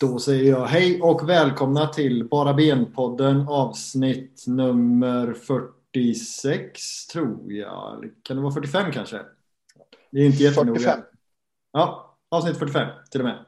[0.00, 8.10] Då säger jag hej och välkomna till Bara Ben-podden avsnitt nummer 46 tror jag.
[8.22, 9.20] Kan det vara 45 kanske?
[10.10, 10.78] Det är inte jättenoga.
[10.78, 11.00] 45.
[11.72, 13.44] Ja, avsnitt 45 till och med.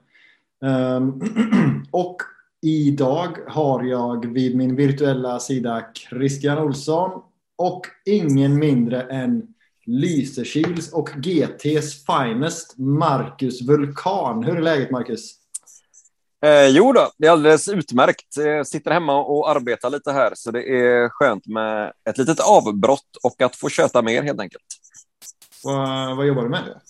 [0.65, 1.21] Ehm,
[1.91, 2.17] och
[2.63, 7.23] idag har jag vid min virtuella sida Christian Olsson
[7.57, 9.55] och ingen mindre än
[9.87, 14.45] Lysekils och GTs finest Marcus Vulkan.
[14.45, 15.38] Hur är läget Marcus?
[16.43, 18.37] Eh, jo då, det är alldeles utmärkt.
[18.37, 23.17] Jag sitter hemma och arbetar lite här, så det är skönt med ett litet avbrott
[23.23, 24.65] och att få köta mer helt enkelt.
[25.65, 26.81] Vad, vad jobbar du med?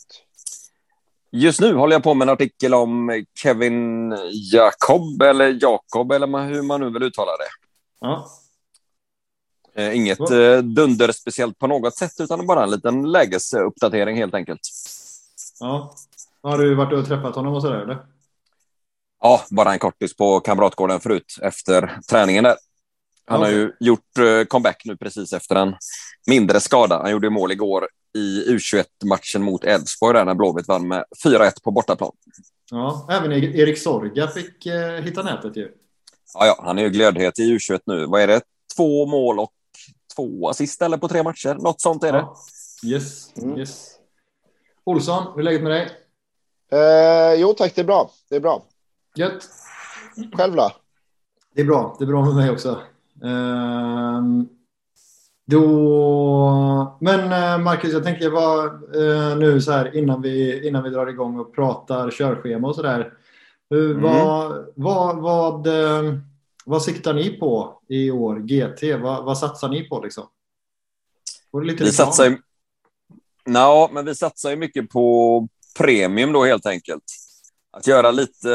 [1.30, 4.10] Just nu håller jag på med en artikel om Kevin
[4.52, 7.48] Jacob, eller Jakob, eller hur man nu vill uttala det.
[8.00, 8.28] Ja,
[9.78, 14.60] Eh, Inget eh, dunder speciellt på något sätt, utan bara en liten lägesuppdatering helt enkelt.
[15.60, 15.94] ja.
[16.42, 17.98] Har du varit och träffat honom och sådär eller?
[19.20, 22.56] Ja, bara en kortis på Kamratgården förut efter träningen där.
[23.26, 25.74] Han har ju gjort eh, comeback nu precis efter en
[26.26, 26.98] mindre skada.
[27.02, 27.88] Han gjorde mål igår
[28.18, 32.12] i U21-matchen mot Elfsborg där när Blåvitt vann med 4-1 på bortaplan.
[32.70, 35.72] Ja, även Erik Sorga fick eh, hitta nätet ju.
[36.34, 38.06] Ja, ja, han är ju glödhet i U21 nu.
[38.06, 38.40] Vad är det?
[38.76, 39.52] Två mål och
[40.16, 41.54] två assist eller på tre matcher?
[41.54, 42.18] Något sånt är det.
[42.18, 42.36] Ja.
[42.86, 43.58] Yes, Mm.
[43.58, 43.90] yes.
[44.84, 45.88] Olsson, hur är läget med dig?
[46.72, 48.10] Eh, jo tack, det är bra.
[48.30, 48.64] Det är bra.
[49.18, 49.48] Gött.
[50.32, 50.70] Själv då?
[51.54, 51.96] Det är bra.
[51.98, 52.80] Det är bra med mig också.
[53.24, 54.48] Ehm,
[55.46, 56.98] då...
[57.00, 61.06] Men eh, Marcus, jag tänker vad, eh, nu så här innan vi, innan vi drar
[61.06, 63.12] igång och pratar körschema och sådär.
[63.70, 64.02] Hur- Mm.
[64.02, 66.14] Vad, vad, vad, eh,
[66.64, 68.36] vad siktar ni på i år?
[68.38, 69.02] GT?
[69.02, 70.24] Vad, vad satsar ni på liksom?
[71.62, 72.38] Lite Vi satsar ju...
[73.46, 75.48] Nå, men vi satsar ju mycket på
[75.78, 77.04] premium då helt enkelt.
[77.76, 78.48] Att göra lite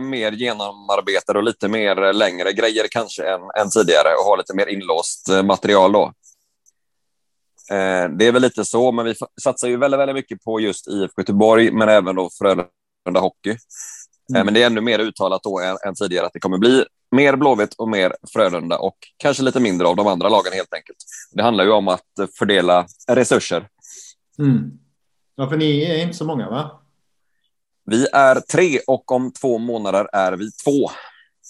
[0.00, 4.66] mer genomarbetade och lite mer längre grejer kanske än, än tidigare och ha lite mer
[4.66, 6.12] inlåst eh, material då.
[7.70, 10.88] Eh, Det är väl lite så, men vi satsar ju väldigt, väldigt mycket på just
[10.88, 13.50] IFK Göteborg, men även då Frölunda Hockey.
[13.50, 13.56] Eh,
[14.34, 14.44] Mm.
[14.44, 17.36] Men det är ännu mer uttalat då än, än tidigare att det kommer bli mer
[17.36, 20.96] Blåvitt och mer Frölunda och kanske lite mindre av de andra lagen helt enkelt.
[21.32, 23.68] Det handlar ju om att eh, fördela resurser.
[24.38, 24.70] Mm.
[25.36, 26.82] Ja, för ni är inte så många va?
[27.84, 30.90] Vi är tre och om två månader är vi två.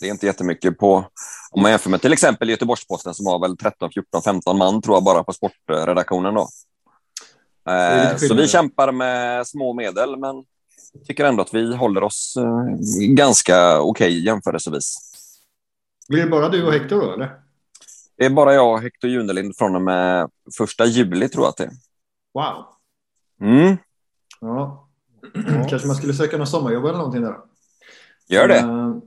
[0.00, 1.04] Det är inte jättemycket på,
[1.50, 4.96] om man jämför med till exempel Göteborgs-Posten som har väl 13, 14, 15 man tror
[4.96, 6.48] jag bara på sportredaktionen då.
[7.72, 10.44] Eh, Så vi kämpar med små medel, men
[11.06, 12.64] tycker ändå att vi håller oss eh,
[13.14, 14.96] ganska okej jämförelsevis.
[16.08, 17.40] Blir det bara du och Hector då eller?
[18.16, 21.56] Det är bara jag och Hector Junelind från och med första juli tror jag att
[21.56, 21.72] det är.
[22.34, 22.64] Wow.
[23.40, 23.76] Mm,
[24.40, 24.88] Ja.
[25.68, 27.36] Kanske man skulle söka något sommarjobb eller någonting där.
[28.28, 28.60] gör det.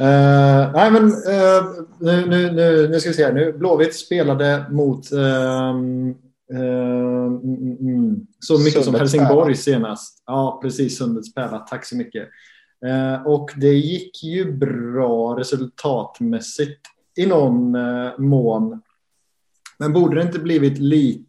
[0.00, 1.64] Eh, nej men eh,
[2.00, 3.32] nu, nu, nu, nu ska vi se här.
[3.32, 6.14] Nu, Blåvitt spelade mot ehm,
[6.52, 10.22] mm, mm, så mycket som Sundets Helsingborg senast.
[10.26, 10.98] Ja, precis.
[10.98, 11.58] Sundets pärla.
[11.58, 12.28] Tack så mycket.
[13.26, 16.80] Och det gick ju bra resultatmässigt
[17.16, 17.76] i någon
[18.18, 18.80] mån.
[19.78, 21.27] Men borde det inte blivit lite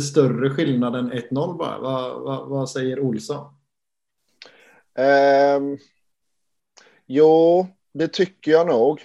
[0.00, 1.78] större skillnad än 1-0 bara?
[1.78, 3.54] Vad, vad, vad säger Olsson?
[4.98, 5.78] Um,
[7.06, 9.00] jo, det tycker jag nog.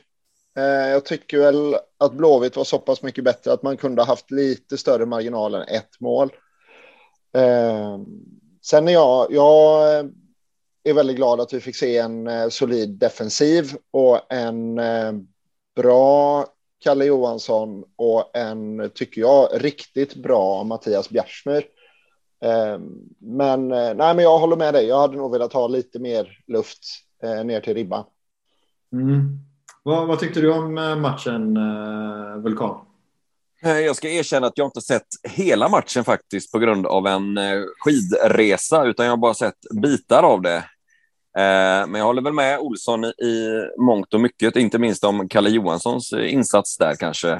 [0.57, 4.07] Uh, jag tycker väl att Blåvitt var så pass mycket bättre att man kunde ha
[4.07, 6.31] haft lite större marginal än ett mål.
[7.33, 8.05] Ehm,
[8.61, 9.99] sen är jag, jag
[10.83, 15.13] är väldigt glad att vi fick se en eh, solid defensiv och en eh,
[15.75, 16.45] bra
[16.79, 21.63] Kalle Johansson och en, tycker jag, riktigt bra Mattias Bjärsmyr.
[22.41, 22.81] Ehm,
[23.19, 24.85] Men, eh, nej, men jag håller med dig.
[24.85, 26.79] Jag hade nog velat ha lite mer luft
[27.23, 28.03] eh, ner till ribban.
[28.93, 29.39] Mm.
[29.83, 31.57] Vad, vad tyckte du om eh, matchen,
[32.43, 32.79] Vulkan?
[33.61, 37.39] Jag ska erkänna att jag inte sett hela matchen faktiskt på grund av en
[37.79, 40.63] skidresa, utan jag har bara sett bitar av det.
[41.37, 45.49] Eh, men jag håller väl med Olsson i- mångt och mycket, inte minst om Kalle
[45.49, 47.39] Johanssons eh, insats där kanske.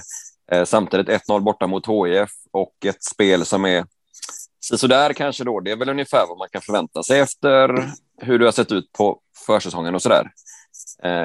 [0.52, 3.86] Eh, samtidigt 1-0 borta mot HIF och ett spel som är
[4.76, 5.60] sådär kanske då.
[5.60, 7.90] Det är väl ungefär vad man kan förvänta sig efter
[8.22, 10.32] hur det har sett ut på försäsongen och sådär.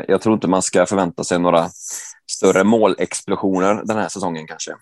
[0.08, 1.70] Jag tror inte man ska förvänta sig några
[2.32, 4.72] större målexplosioner den här säsongen kanske.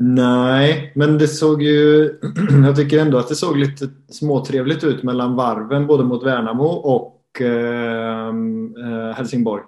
[0.00, 2.18] Nej, men det såg ju...
[2.64, 7.40] jag tycker ändå att det såg lite småtrevligt ut mellan varven både mot Värnamo och
[7.40, 9.62] eh, eh, Helsingborg.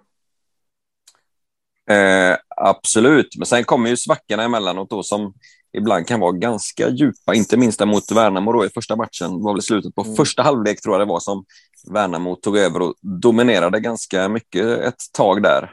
[1.90, 5.34] Eh, absolut, men sen kommer ju svackorna emellanåt då som
[5.72, 9.42] ibland kan vara ganska djupa, inte minst mot Värnamo då i första matchen.
[9.42, 10.16] Var väl slutet på mm.
[10.16, 11.44] första halvlek tror jag det var som
[11.92, 15.72] Värnamo tog över och dominerade ganska mycket ett tag där.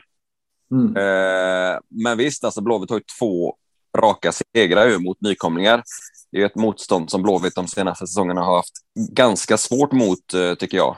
[0.72, 0.98] Mm.
[0.98, 3.56] Eh, men visst, alltså Blåvitt har ju två
[3.98, 5.84] raka segrar mot nykomlingar.
[6.32, 8.74] Det är ett motstånd som Blåvitt de senaste säsongerna har haft
[9.10, 10.98] ganska svårt mot, eh, tycker jag.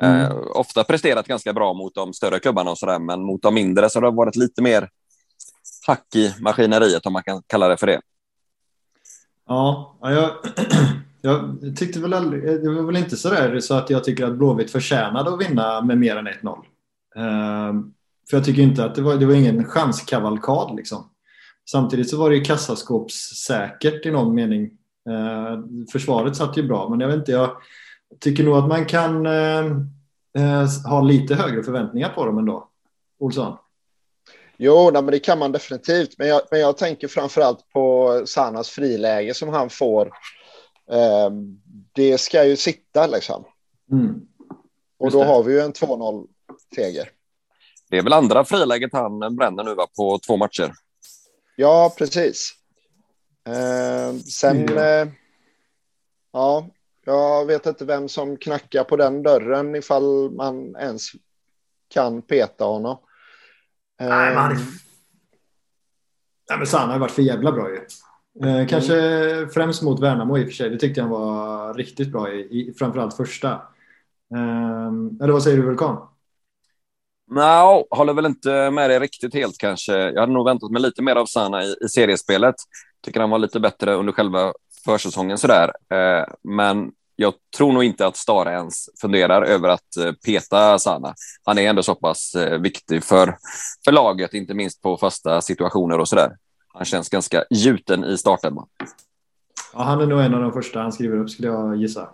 [0.00, 0.20] Mm.
[0.20, 3.90] Eh, ofta presterat ganska bra mot de större klubbarna och sådär, men mot de mindre
[3.90, 4.88] så har det varit lite mer
[5.86, 8.00] hack i maskineriet, om man kan kalla det för det.
[9.46, 10.30] Ja, jag,
[11.22, 14.38] jag tyckte väl aldrig, det var väl inte så där så att jag tycker att
[14.38, 16.58] Blåvitt förtjänade att vinna med mer än 1-0.
[17.16, 17.92] Ehm,
[18.30, 21.10] för jag tycker inte att det var, det var ingen chanskavalkad liksom.
[21.70, 24.70] Samtidigt så var det ju kassaskåpssäkert i någon mening.
[25.10, 27.56] Ehm, försvaret satt ju bra, men jag vet inte, jag
[28.20, 29.66] tycker nog att man kan eh,
[30.38, 32.68] eh, ha lite högre förväntningar på dem ändå.
[33.18, 33.56] Olsson?
[34.56, 36.18] Jo, nej, men det kan man definitivt.
[36.18, 40.06] Men jag, men jag tänker framför allt på Sanas friläge som han får.
[40.90, 41.30] Eh,
[41.92, 43.44] det ska ju sitta liksom.
[43.92, 44.20] Mm.
[44.98, 46.26] Och då har vi ju en 2-0
[46.74, 47.08] seger.
[47.90, 50.72] Det är väl andra friläget han bränner nu va, på två matcher?
[51.56, 52.52] Ja, precis.
[53.46, 54.68] Eh, sen...
[54.68, 54.78] Mm.
[55.08, 55.14] Eh,
[56.32, 56.68] ja,
[57.04, 61.10] jag vet inte vem som knackar på den dörren ifall man ens
[61.94, 62.98] kan peta honom.
[64.00, 64.58] Nej, men, um...
[66.48, 67.80] Nej, men Sanna har varit för jävla bra ju.
[68.48, 69.50] Eh, kanske mm.
[69.50, 70.70] främst mot Värnamo i och för sig.
[70.70, 73.52] Det tyckte jag var riktigt bra i, i framförallt första.
[74.34, 74.92] Eh,
[75.22, 76.08] eller vad säger du Vulkan?
[77.26, 79.92] Nej, no, håller väl inte med dig riktigt helt kanske.
[79.92, 82.54] Jag hade nog väntat mig lite mer av Sana i, i seriespelet.
[83.04, 84.52] Tycker han var lite bättre under själva
[84.84, 85.72] försäsongen sådär.
[85.92, 91.14] Eh, men jag tror nog inte att Stare ens funderar över att eh, peta Sana.
[91.44, 93.36] Han är ändå så pass eh, viktig för,
[93.84, 96.36] för laget, inte minst på fasta situationer och sådär.
[96.68, 98.68] Han känns ganska gjuten i startelvan.
[99.72, 102.08] Ja, han är nog en av de första han skriver upp skulle jag gissa.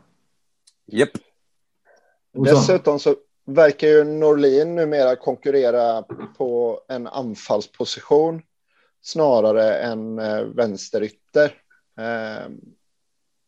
[0.87, 1.09] Japp.
[1.09, 2.47] Yep.
[2.47, 3.15] Dessutom så
[3.55, 6.03] verkar ju Norlin numera konkurrera
[6.39, 8.43] på en anfallsposition
[9.03, 11.55] snarare än eh, vänsterytter.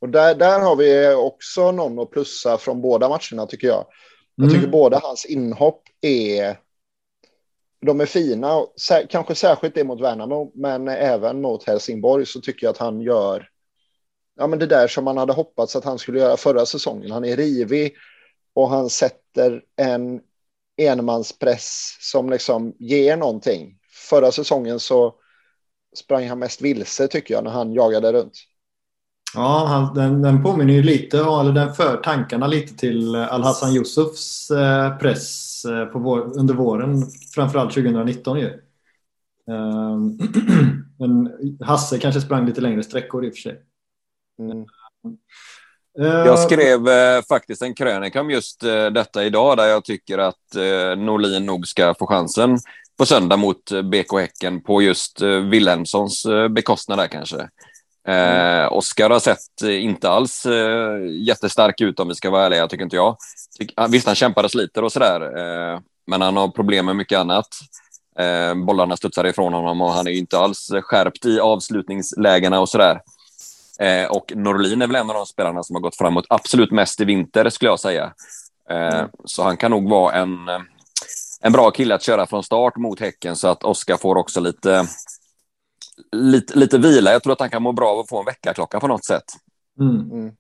[0.01, 3.87] Och där, där har vi också någon att plussa från båda matcherna tycker jag.
[4.35, 4.71] Jag tycker mm.
[4.71, 6.59] båda hans inhopp är...
[7.87, 8.67] De är fina,
[9.09, 13.49] kanske särskilt det mot Värnamo, men även mot Helsingborg så tycker jag att han gör
[14.37, 17.11] ja, men det där som man hade hoppats att han skulle göra förra säsongen.
[17.11, 17.95] Han är rivig
[18.55, 20.21] och han sätter en
[20.77, 23.79] enmanspress som liksom ger någonting.
[24.11, 25.15] Förra säsongen så
[25.97, 28.35] sprang han mest vilse tycker jag när han jagade runt.
[29.35, 34.51] Ja, han, den, den påminner ju lite, eller den för tankarna lite till Al-Hassan Yusufs
[34.51, 37.03] eh, press eh, på vår, under våren,
[37.35, 38.47] framförallt 2019 ju.
[39.49, 40.19] Ehm,
[40.99, 43.63] men Hasse kanske sprang lite längre sträckor i och för sig.
[44.39, 44.67] Mm.
[46.01, 46.87] Eh, jag skrev
[47.29, 48.61] faktiskt en krönika om just
[48.95, 50.55] detta idag där jag tycker att
[50.97, 52.59] Norlin nog ska få chansen
[52.99, 57.49] på söndag mot BK Häcken på just Wilhelmssons bekostnad där kanske.
[58.09, 62.69] Eh, Oskar har sett eh, inte alls eh, jättestark ut om vi ska vara ärliga,
[62.69, 63.17] tycker inte jag.
[63.59, 67.19] Tyck, visst, han kämpar och sliter och sådär, eh, men han har problem med mycket
[67.19, 67.49] annat.
[68.19, 72.95] Eh, bollarna studsar ifrån honom och han är inte alls skärpt i avslutningslägena och sådär.
[72.95, 73.01] Eh,
[74.11, 77.05] och Norlin är väl en av de spelarna som har gått framåt absolut mest i
[77.05, 78.13] vinter, skulle jag säga.
[78.71, 79.09] Eh, mm.
[79.25, 80.37] Så han kan nog vara en,
[81.41, 84.87] en bra kille att köra från start mot Häcken så att Oskar får också lite
[86.13, 87.13] lite, lite vila.
[87.13, 89.25] Jag tror att han kan må bra av att få en väckarklocka på något sätt.
[89.81, 90.11] Mm.
[90.11, 90.33] Mm.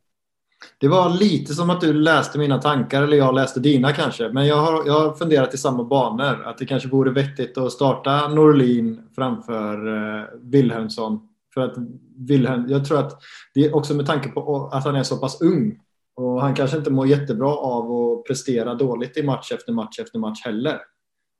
[0.78, 4.28] Det var lite som att du läste mina tankar, eller jag läste dina kanske.
[4.28, 6.42] Men jag har, jag har funderat i samma banor.
[6.44, 11.28] Att det kanske vore vettigt att starta Norlin framför eh, Wilhelmsson.
[11.54, 11.74] För att
[12.16, 13.22] Wilhelm, jag tror att
[13.54, 15.78] det är också med tanke på att han är så pass ung.
[16.14, 20.18] Och han kanske inte mår jättebra av att prestera dåligt i match efter match efter
[20.18, 20.80] match heller.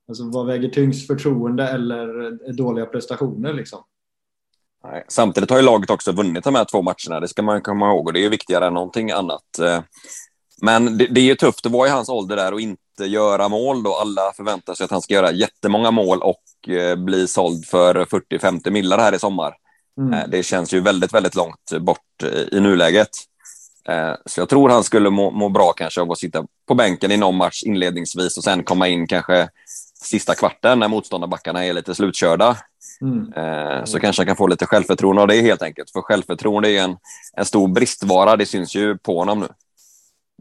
[0.08, 3.84] Alltså vad väger tyngst, förtroende eller dåliga prestationer liksom?
[4.84, 5.04] Nej.
[5.08, 8.06] Samtidigt har ju laget också vunnit de här två matcherna, det ska man komma ihåg
[8.06, 9.58] och det är ju viktigare än någonting annat.
[9.58, 9.80] Eh,
[10.62, 13.48] men det, det är ju tufft att vara i hans ålder där och inte göra
[13.48, 13.94] mål då.
[13.94, 18.70] Alla förväntar sig att han ska göra jättemånga mål och eh, bli såld för 40-50
[18.70, 19.54] millar här i sommar.
[20.00, 20.12] Mm.
[20.12, 22.22] Eh, det känns ju väldigt, väldigt långt bort
[22.52, 23.08] i nuläget.
[24.26, 27.16] Så jag tror han skulle må, må, bra kanske av att sitta på bänken i
[27.16, 29.48] någon match inledningsvis och sen komma in kanske
[30.02, 32.56] sista kvarten när motståndarbackarna är lite slutkörda.
[33.00, 33.32] Mm.
[33.32, 35.90] Eh, så kanske han kan få lite självförtroende av det helt enkelt.
[35.90, 36.96] För självförtroende är en,
[37.36, 38.36] en stor bristvara.
[38.36, 39.48] Det syns ju på honom nu.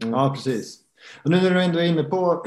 [0.02, 0.14] Mm.
[0.14, 0.78] Ja, precis.
[1.22, 2.46] Och nu när du ändå är inne på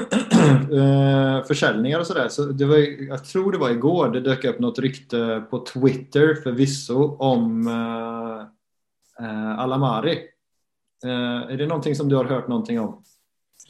[0.72, 2.76] eh, försäljningar och sådär, så det var,
[3.08, 9.26] jag tror det var igår det dök upp något rykte på Twitter förvisso om eh,
[9.26, 10.18] eh, Alamari.
[11.04, 13.02] Eh, är det någonting som du har hört någonting om?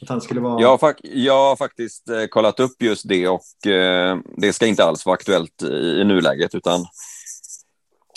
[0.01, 0.61] Att han skulle vara...
[0.61, 4.83] Jag har, jag har faktiskt eh, kollat upp just det och eh, det ska inte
[4.83, 6.85] alls vara aktuellt i, i nuläget utan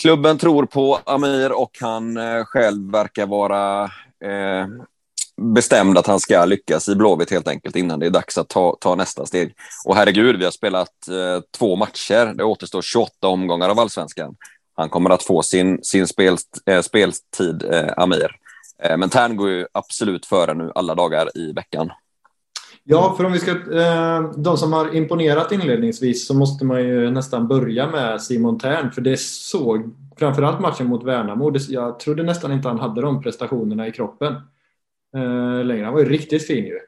[0.01, 3.83] klubben tror på Amir och han eh, själv verkar vara
[4.23, 4.67] eh,
[5.41, 8.77] bestämd att han ska lyckas i Blåvitt helt enkelt innan det är dags att ta,
[8.81, 9.53] ta nästa steg.
[9.85, 12.33] Och herregud, vi har spelat eh, två matcher.
[12.33, 14.35] Det återstår 28 omgångar av allsvenskan.
[14.75, 18.31] Han kommer att få sin, sin spel, eh, speltid, eh, Amir.
[18.83, 21.89] Eh, men Tern går ju absolut före nu alla dagar i veckan.
[22.83, 23.51] Ja, för om vi ska...
[23.51, 28.91] Eh, de som har imponerat inledningsvis så måste man ju nästan börja med Simon Tern.
[28.91, 33.87] För det såg, framförallt matchen mot Värnamo, jag trodde nästan inte han hade de prestationerna
[33.87, 34.35] i kroppen
[35.17, 35.85] eh, längre.
[35.85, 36.79] Han var ju riktigt fin ju.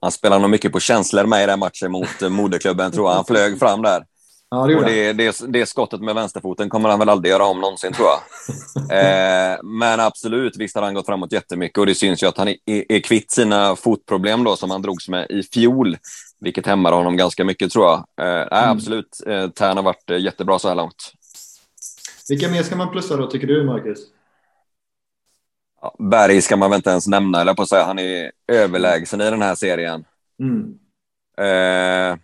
[0.00, 3.14] Han spelade nog mycket på känslor med i den matchen mot eh, moderklubben, tror jag.
[3.14, 4.04] Han flög fram där.
[4.50, 7.60] Ja, det, och det, det, det, skottet med vänsterfoten kommer han väl aldrig göra om
[7.60, 8.18] någonsin, tror jag.
[9.54, 12.48] eh, men absolut, visst har han gått framåt jättemycket och det syns ju att han
[12.48, 15.96] är, är kvitt sina fotproblem då, som han drogs med i fjol,
[16.40, 17.96] vilket hämmar honom ganska mycket, tror jag.
[17.96, 18.70] Eh, nej, mm.
[18.70, 21.12] Absolut, eh, Tern har varit eh, jättebra så här långt.
[22.28, 23.98] Vilka mer ska man plussa då, tycker du, Marcus?
[25.98, 27.84] Berg ska man väl inte ens nämna, eller på att säga.
[27.84, 30.04] Han är överlägsen i den här serien.
[30.40, 30.78] Mm.
[31.38, 32.18] Eh,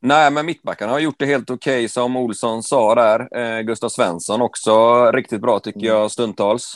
[0.00, 3.38] nej, men mittbackarna har gjort det helt okej, okay, som Olsson sa där.
[3.38, 5.92] Eh, Gustav Svensson också riktigt bra, tycker mm.
[5.92, 6.74] jag, stundtals.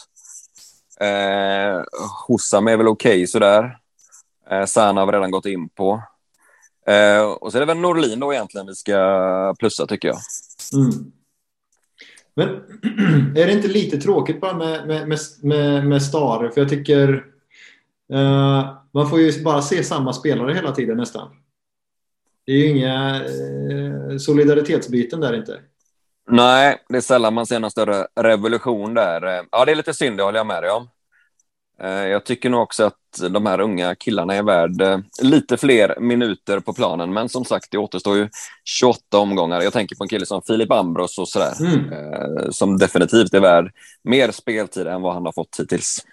[1.01, 1.83] Eh,
[2.27, 3.79] Hossam är väl okej okay, sådär.
[4.51, 6.03] Eh, Sana har vi redan gått in på.
[6.87, 10.19] Eh, och så är det väl Norlin då egentligen vi ska plussa, tycker jag.
[10.75, 11.13] Mm.
[12.39, 12.49] Men
[13.37, 16.51] är det inte lite tråkigt bara med, med, med, med Stare?
[16.51, 17.09] För jag tycker
[18.15, 21.29] uh, man får ju bara se samma spelare hela tiden nästan.
[22.47, 25.61] Det är ju inga uh, solidaritetsbyten där inte.
[26.31, 29.27] Nej, det är sällan man ser någon större revolution där.
[29.27, 30.89] Eh, ja, det är lite synd, det håller jag med dig om.
[31.83, 32.95] Eh, jag tycker nog också att
[33.31, 37.71] de här unga killarna är värd eh, lite fler minuter på planen, men som sagt,
[37.71, 38.29] det återstår ju
[38.65, 39.63] 28 omgångar.
[39.63, 41.93] Jag tänker på en kille som Filip Ambros och sådär, mm.
[41.93, 43.73] Eh, som definitivt är värd
[44.05, 46.07] mer speltid än vad han har fått hittills.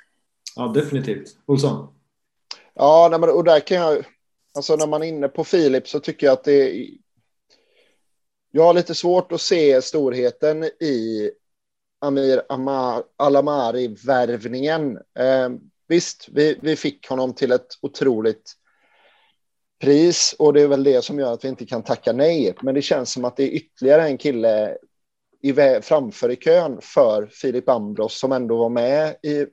[0.55, 1.37] Ja, definitivt.
[1.45, 1.87] Olsson?
[2.73, 4.05] Ja, och där kan jag,
[4.55, 6.87] alltså när man är inne på Filip så tycker jag att det
[8.51, 11.31] jag har lite svårt att se storheten i
[12.05, 12.41] Amir
[13.17, 14.97] Alamari-värvningen.
[15.19, 15.49] Eh,
[15.87, 18.53] visst, vi, vi fick honom till ett otroligt
[19.81, 22.55] pris och det är väl det som gör att vi inte kan tacka nej.
[22.61, 24.77] Men det känns som att det är ytterligare en kille
[25.41, 29.45] i, framför i kön för Filip Ambros som ändå var med i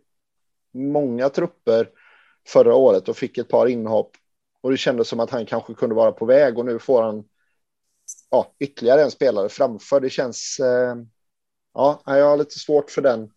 [0.74, 1.88] många trupper
[2.48, 4.10] förra året och fick ett par inhopp.
[4.60, 7.24] Och det kändes som att han kanske kunde vara på väg och nu får han
[8.30, 10.00] ja, ytterligare en spelare framför.
[10.00, 10.94] Det känns eh,
[11.74, 13.30] ja, jag har lite svårt för den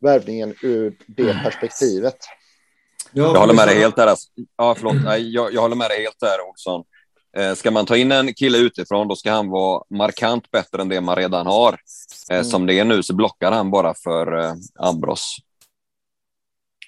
[0.00, 1.42] värvningen ur det mm.
[1.42, 2.16] perspektivet.
[3.12, 4.06] Jag håller med dig helt där.
[4.06, 4.28] Alltså.
[4.56, 5.04] Ja, förlåt.
[5.04, 6.84] Nej, jag, jag håller med dig helt där, Olsson.
[7.36, 10.88] Eh, ska man ta in en kille utifrån, då ska han vara markant bättre än
[10.88, 11.72] det man redan har.
[12.30, 12.44] Eh, mm.
[12.44, 15.36] Som det är nu så blockar han bara för eh, Ambros.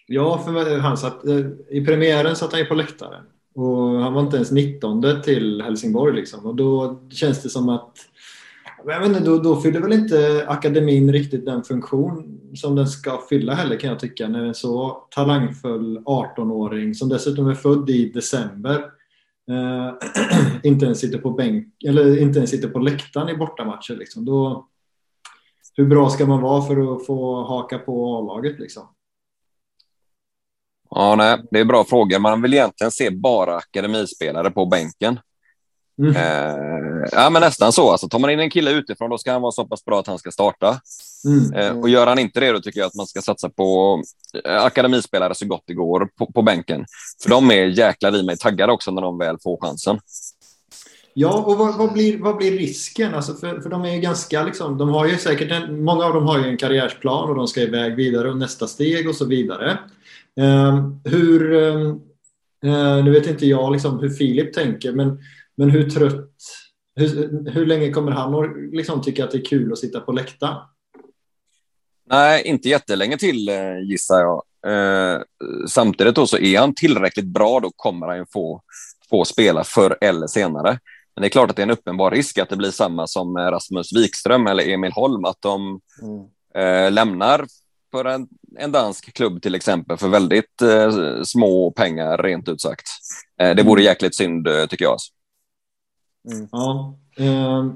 [0.07, 1.25] Ja, för han satt,
[1.71, 3.25] i premiären satt han ju på läktaren.
[3.55, 6.17] Och han var inte ens 19 till Helsingborg.
[6.17, 6.47] Liksom.
[6.47, 7.97] Och då känns det som att
[8.85, 13.21] jag vet inte, då, då fyller väl inte akademin riktigt den funktion som den ska
[13.29, 14.29] fylla heller kan jag tycka.
[14.29, 18.75] När en så talangfull 18-åring som dessutom är född i december
[19.51, 19.95] eh,
[20.63, 23.97] inte ens sitter på bänk eller inte ens sitter på läktaren i bortamatcher.
[23.97, 24.25] Liksom.
[24.25, 24.69] Då,
[25.75, 28.89] hur bra ska man vara för att få haka på A-laget liksom?
[30.91, 32.19] Ja, nej, det är bra frågor.
[32.19, 35.21] Man vill egentligen se bara akademispelare på bänken.
[35.99, 36.17] Mm.
[36.17, 37.91] Eh, ja, men nästan så.
[37.91, 40.07] Alltså, tar man in en kille utifrån, då ska han vara så pass bra att
[40.07, 40.81] han ska starta.
[41.25, 41.53] Mm.
[41.53, 44.03] Eh, och gör han inte det, då tycker jag att man ska satsa på
[44.45, 46.87] eh, akademispelare så gott det går på, på bänken.
[47.23, 49.99] För de är jäklar i mig taggade också när de väl får chansen.
[51.15, 53.15] Ja, och vad, vad, blir, vad blir risken?
[53.15, 56.15] Alltså för, för de är ju ganska liksom, de har ju säkert en, många av
[56.15, 59.25] dem har ju en karriärsplan och de ska iväg vidare och nästa steg och så
[59.25, 59.79] vidare.
[60.41, 61.55] Eh, hur,
[62.65, 65.19] eh, nu vet inte jag liksom hur Filip tänker, men
[65.59, 66.35] men hur trött,
[66.97, 70.13] hur, hur länge kommer han att liksom tycka att det är kul att sitta på
[70.13, 70.57] läktaren?
[72.11, 74.43] Nej, inte jättelänge till eh, gissar jag.
[74.67, 75.21] Eh,
[75.69, 78.63] samtidigt då så är han tillräckligt bra, då kommer han ju få,
[79.11, 80.79] få spela förr eller senare.
[81.15, 83.37] Men det är klart att det är en uppenbar risk att det blir samma som
[83.37, 86.25] Rasmus Wikström eller Emil Holm, att de mm.
[86.55, 87.47] eh, lämnar
[87.91, 92.87] för en, en dansk klubb till exempel för väldigt eh, små pengar, rent ut sagt.
[93.41, 93.91] Eh, det vore mm.
[93.91, 94.97] jäkligt synd, eh, tycker jag.
[96.33, 96.49] Mm.
[96.53, 96.95] Ja.
[97.17, 97.67] Eh,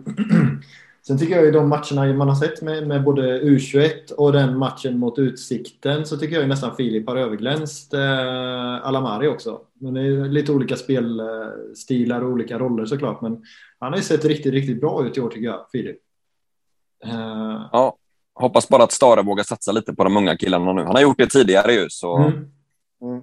[1.06, 4.59] sen tycker jag i de matcherna man har sett med, med, både U21 och den
[4.59, 9.61] matchen mot Utsikten så tycker jag nästan Filip har överglänst eh, Alamari också.
[9.75, 13.21] Men det är lite olika spelstilar och olika roller såklart.
[13.21, 13.44] Men
[13.78, 15.99] han har ju sett riktigt, riktigt bra ut i år tycker jag, Filip.
[17.04, 17.97] Eh, ja,
[18.35, 20.82] hoppas bara att Stare vågar satsa lite på de unga killarna nu.
[20.82, 21.87] Han har gjort det tidigare ju.
[21.90, 22.16] Så...
[22.16, 22.32] Mm.
[23.02, 23.23] Mm.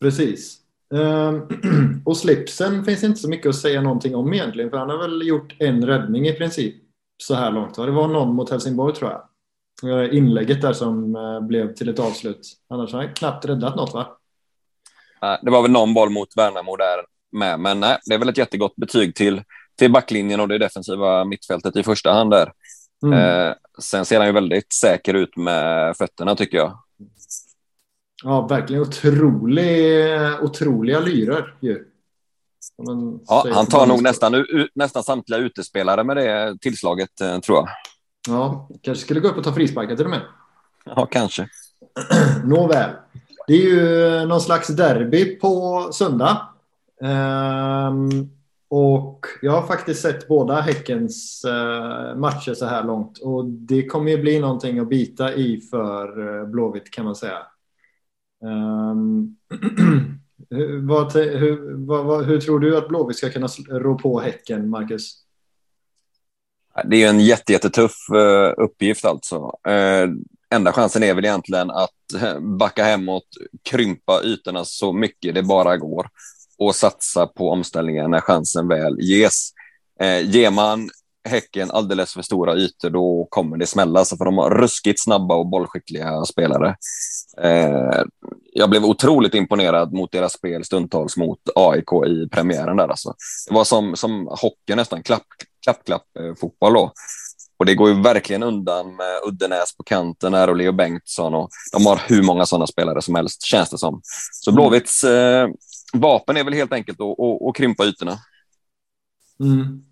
[0.00, 0.63] Precis.
[0.90, 1.48] Um,
[2.04, 5.26] och slipsen finns inte så mycket att säga någonting om egentligen, för han har väl
[5.26, 6.74] gjort en räddning i princip
[7.22, 7.74] så här långt.
[7.74, 9.28] Det var någon mot Helsingborg tror jag.
[10.14, 12.52] Inlägget där som eh, blev till ett avslut.
[12.68, 14.16] Annars har han knappt räddat något va?
[15.42, 18.38] Det var väl någon boll mot Värnamo där med, men nej, det är väl ett
[18.38, 19.42] jättegott betyg till,
[19.78, 22.52] till backlinjen och det defensiva mittfältet i första hand där.
[23.02, 23.18] Mm.
[23.18, 26.83] Eh, sen ser han ju väldigt säker ut med fötterna tycker jag.
[28.22, 30.06] Ja, verkligen otrolig,
[30.42, 31.84] otroliga lyror ju.
[33.26, 37.68] Ja, han tar nog nästan, nästan samtliga utespelare med det tillslaget, eh, tror jag.
[38.28, 40.20] Ja, kanske skulle gå upp och ta frisparkar till och med.
[40.84, 41.48] Ja, kanske.
[42.44, 42.90] Nåväl.
[43.46, 46.48] Det är ju någon slags derby på söndag.
[47.00, 48.30] Um,
[48.68, 54.10] och jag har faktiskt sett båda Häckens uh, matcher så här långt och det kommer
[54.10, 57.38] ju bli någonting att bita i för uh, Blåvitt kan man säga.
[60.50, 64.70] Um, vad, hur, vad, vad, hur tror du att Blåvitt ska kunna rå på Häcken,
[64.70, 65.24] Marcus?
[66.84, 69.52] Det är en jättetuff eh, uppgift alltså.
[69.68, 70.24] Ehm,
[70.54, 73.28] enda chansen är väl egentligen att eh, backa hemåt,
[73.62, 76.08] krympa ytorna så mycket det bara går
[76.58, 79.50] och satsa på omställningen när chansen väl ges.
[80.00, 80.90] Ehm, ger man
[81.28, 83.98] Häcken alldeles för stora ytor, då kommer det smälla.
[83.98, 86.76] Alltså för de har ruskigt snabba och bollskickliga spelare.
[87.42, 88.02] Eh,
[88.52, 92.76] jag blev otroligt imponerad mot deras spel stundtals mot AIK i premiären.
[92.76, 92.88] där.
[92.88, 93.14] Alltså.
[93.48, 95.26] Det var som, som hockey nästan, klapp,
[95.84, 96.92] klapp, eh, då.
[97.56, 101.34] Och det går ju verkligen undan med Uddenäs på kanten här och Leo Bengtsson.
[101.34, 104.00] Och de har hur många sådana spelare som helst, känns det som.
[104.32, 104.56] Så mm.
[104.56, 105.48] Blåvitts eh,
[105.92, 108.18] vapen är väl helt enkelt att, att, att krympa ytorna.
[109.40, 109.84] Mm.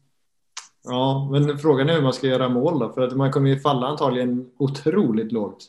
[0.85, 3.61] Ja, men frågan är hur man ska göra mål då, för att man kommer ju
[3.61, 5.69] falla antagligen otroligt lågt.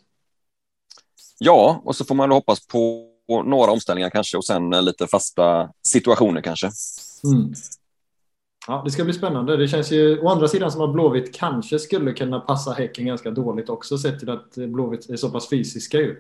[1.40, 3.10] Ja, och så får man hoppas på
[3.46, 6.70] några omställningar kanske och sen lite fasta situationer kanske.
[7.24, 7.54] Mm.
[8.68, 9.58] Ja, det ska bli spännande.
[9.58, 13.32] Det känns ju å andra sidan som att Blåvitt kanske skulle kunna passa Häcken ganska
[13.32, 16.16] dåligt också sett till att Blåvitt är så pass fysiska ju.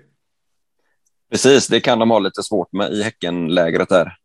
[1.31, 4.17] Precis, det kan de ha lite svårt med i Häckenlägret där.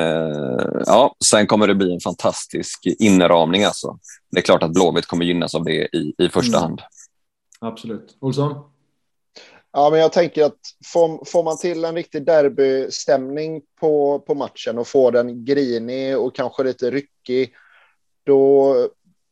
[0.00, 3.98] Uh, ja, sen kommer det bli en fantastisk inramning alltså.
[4.30, 6.62] Det är klart att Blåvitt kommer gynnas av det i, i första mm.
[6.62, 6.80] hand.
[7.60, 8.16] Absolut.
[8.20, 8.54] Olsson?
[9.72, 10.58] Ja, men jag tänker att
[10.92, 16.34] får, får man till en riktig derbystämning på, på matchen och får den grinig och
[16.34, 17.54] kanske lite ryckig,
[18.24, 18.74] då,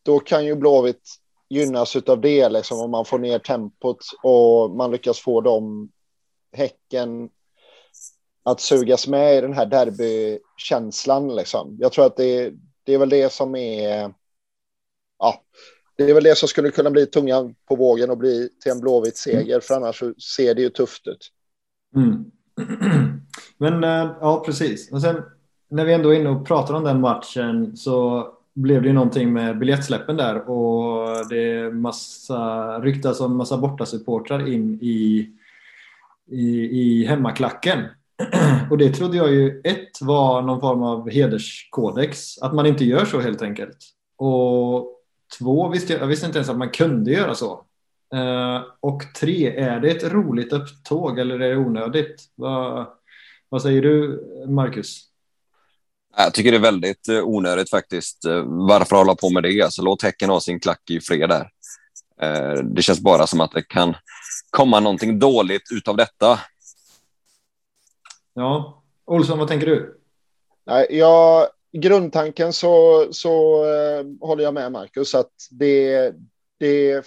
[0.02, 1.08] då kan ju Blåvitt
[1.48, 5.90] gynnas av det, liksom, om man får ner tempot och man lyckas få dem
[6.52, 7.30] Häcken
[8.42, 11.36] att sugas med i den här derbykänslan.
[11.36, 11.76] Liksom.
[11.80, 12.52] Jag tror att det,
[12.84, 14.14] det är väl det som är...
[15.18, 15.42] Ja,
[15.96, 18.80] det är väl det som skulle kunna bli tungan på vågen och bli till en
[18.80, 20.02] blåvit seger, för annars
[20.36, 21.28] ser det ju tufft ut.
[21.96, 22.24] Mm.
[23.58, 24.92] Men eh, ja, precis.
[24.92, 25.22] Och sen
[25.70, 29.32] när vi ändå är inne och pratar om den matchen så blev det ju någonting
[29.32, 35.32] med biljettsläppen där och det massa, ryktas om massa bortasupportrar in i
[36.30, 36.48] i,
[36.80, 37.84] i hemmaklacken.
[38.70, 43.04] Och det trodde jag ju ett var någon form av hederskodex, att man inte gör
[43.04, 43.76] så helt enkelt.
[44.18, 44.95] Och
[45.38, 47.64] två, visste jag, jag visste inte ens att man kunde göra så.
[48.14, 52.24] Uh, och tre, är det ett roligt upptåg eller är det onödigt?
[52.34, 52.86] Vad,
[53.48, 55.02] vad säger du, Marcus?
[56.16, 58.24] Jag tycker det är väldigt eh, onödigt faktiskt.
[58.24, 59.62] Eh, varför hålla på med det?
[59.62, 61.50] Alltså, låt Häcken ha sin klack i fred där.
[62.62, 63.94] Det känns bara som att det kan
[64.50, 66.38] komma någonting dåligt utav detta.
[68.34, 70.00] Ja, Olsson, vad tänker du?
[70.66, 76.12] Nej, ja, grundtanken så, så eh, håller jag med Marcus att det,
[76.58, 77.04] det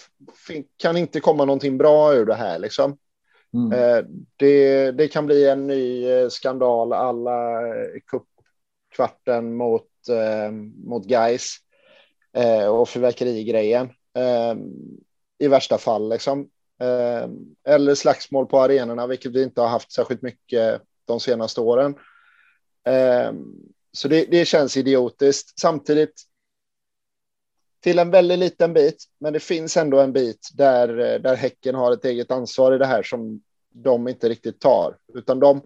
[0.78, 2.60] kan inte komma någonting bra ur det här.
[2.60, 2.98] Liksom.
[3.54, 3.72] Mm.
[3.72, 4.06] Eh,
[4.36, 7.62] det, det kan bli en ny eh, skandal alla
[8.08, 10.52] cupkvarten mot, eh,
[10.86, 11.58] mot Gais
[12.34, 13.90] eh, och fyrverkerigrejen.
[14.18, 14.56] Eh,
[15.40, 16.10] I värsta fall.
[16.10, 16.50] Liksom.
[17.68, 21.96] Eller slagsmål på arenorna, vilket vi inte har haft särskilt mycket de senaste åren.
[23.92, 25.60] Så det, det känns idiotiskt.
[25.60, 26.24] Samtidigt,
[27.80, 31.76] till en väldigt liten bit, men det finns ändå en bit där, eh, där Häcken
[31.76, 35.62] har ett eget ansvar i det här som de inte riktigt tar, utan de,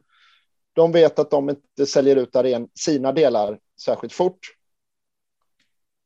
[0.73, 4.39] de vet att de inte säljer ut aren, sina delar särskilt fort.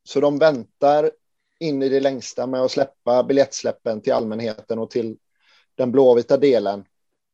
[0.04, 1.10] Så de väntar
[1.60, 5.16] in i det längsta med att släppa biljettsläppen till allmänheten och till
[5.74, 6.84] den blåvita delen.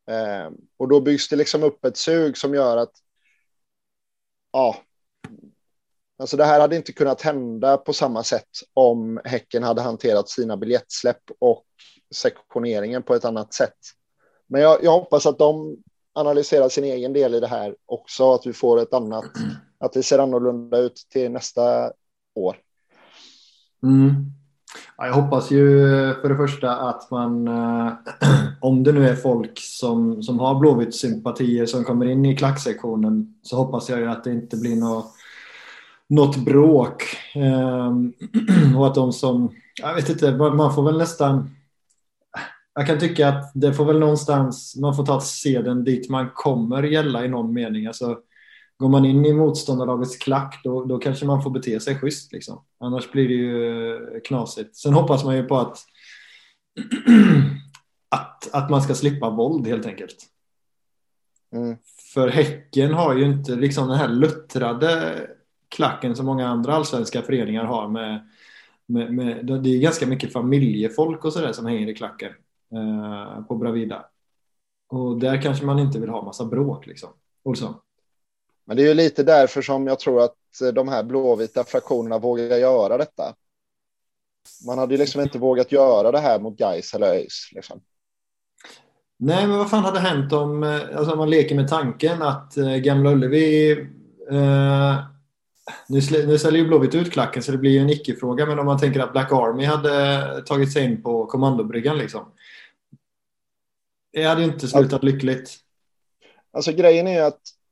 [0.08, 2.92] Eh, och då byggs det liksom upp ett sug som gör att
[4.54, 4.76] ja,
[6.18, 10.56] alltså det här hade inte kunnat hända på samma sätt om Häcken hade hanterat sina
[10.56, 11.64] biljettsläpp och
[12.14, 13.78] sektioneringen på ett annat sätt.
[14.46, 15.76] Men jag, jag hoppas att de
[16.12, 19.24] analyserar sin egen del i det här också, att vi får ett annat,
[19.78, 21.92] att det ser annorlunda ut till nästa
[22.34, 22.56] år.
[23.82, 24.32] Mm.
[24.96, 25.68] Ja, jag hoppas ju
[26.20, 27.92] för det första att man, eh,
[28.60, 33.34] om det nu är folk som, som har blåvitt sympatier som kommer in i klacksektionen,
[33.42, 35.14] så hoppas jag ju att det inte blir något,
[36.08, 37.02] något bråk.
[37.34, 38.12] Ehm,
[38.76, 41.50] och att de som, jag vet inte, man får väl nästan
[42.74, 46.82] jag kan tycka att det får väl någonstans, man får ta seden dit man kommer
[46.82, 47.87] gälla i någon mening.
[47.87, 48.18] Alltså,
[48.84, 52.32] går man in i motståndarlagets klack då, då kanske man får bete sig schysst.
[52.32, 52.64] Liksom.
[52.80, 54.76] Annars blir det ju knasigt.
[54.76, 55.78] Sen hoppas man ju på att,
[58.08, 60.16] att, att man ska slippa våld helt enkelt.
[61.52, 61.76] Mm.
[62.14, 65.20] För Häcken har ju inte liksom den här luttrade
[65.68, 68.28] klacken som många andra allsvenska föreningar har med,
[68.86, 72.32] med, med det är ganska mycket familjefolk och sådär som hänger i klacken
[72.72, 74.04] eh, på Bravida.
[74.88, 77.10] Och där kanske man inte vill ha massa bråk liksom.
[77.44, 77.74] Olsson.
[78.66, 80.37] Men det är ju lite därför som jag tror att
[80.74, 83.35] de här blåvita fraktionerna vågar göra detta.
[84.66, 87.50] Man hade ju liksom inte vågat göra det här mot Gais eller ÖIS.
[87.53, 87.81] Liksom.
[89.18, 92.77] Nej, men vad fan hade hänt om eh, alltså, man leker med tanken att eh,
[92.77, 93.70] Gamla Ullevi...
[94.31, 95.05] Eh,
[95.88, 98.66] nu, nu säljer ju Blåvitt ut klacken så det blir ju en icke-fråga, men om
[98.66, 102.33] man tänker att Black Army hade tagit sig in på kommandobryggan liksom.
[104.12, 105.57] Det hade ju inte slutat lyckligt.
[106.53, 107.63] Alltså grejen är att Eh,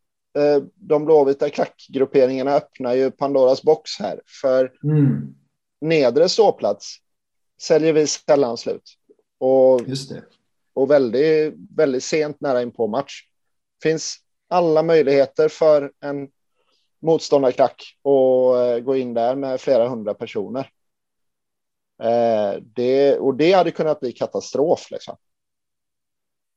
[0.74, 4.20] de blåvita klackgrupperingarna öppnar ju Pandoras box här.
[4.40, 5.34] För mm.
[5.80, 6.96] nedre ståplats
[7.62, 8.94] säljer vi sällan slut.
[9.38, 9.80] Och,
[10.74, 13.22] och väldigt, väldigt sent nära in på match.
[13.82, 14.16] Finns
[14.48, 16.28] alla möjligheter för en
[17.02, 20.70] motståndarklack att eh, gå in där med flera hundra personer.
[22.02, 24.90] Eh, det, och det hade kunnat bli katastrof.
[24.90, 25.16] Liksom.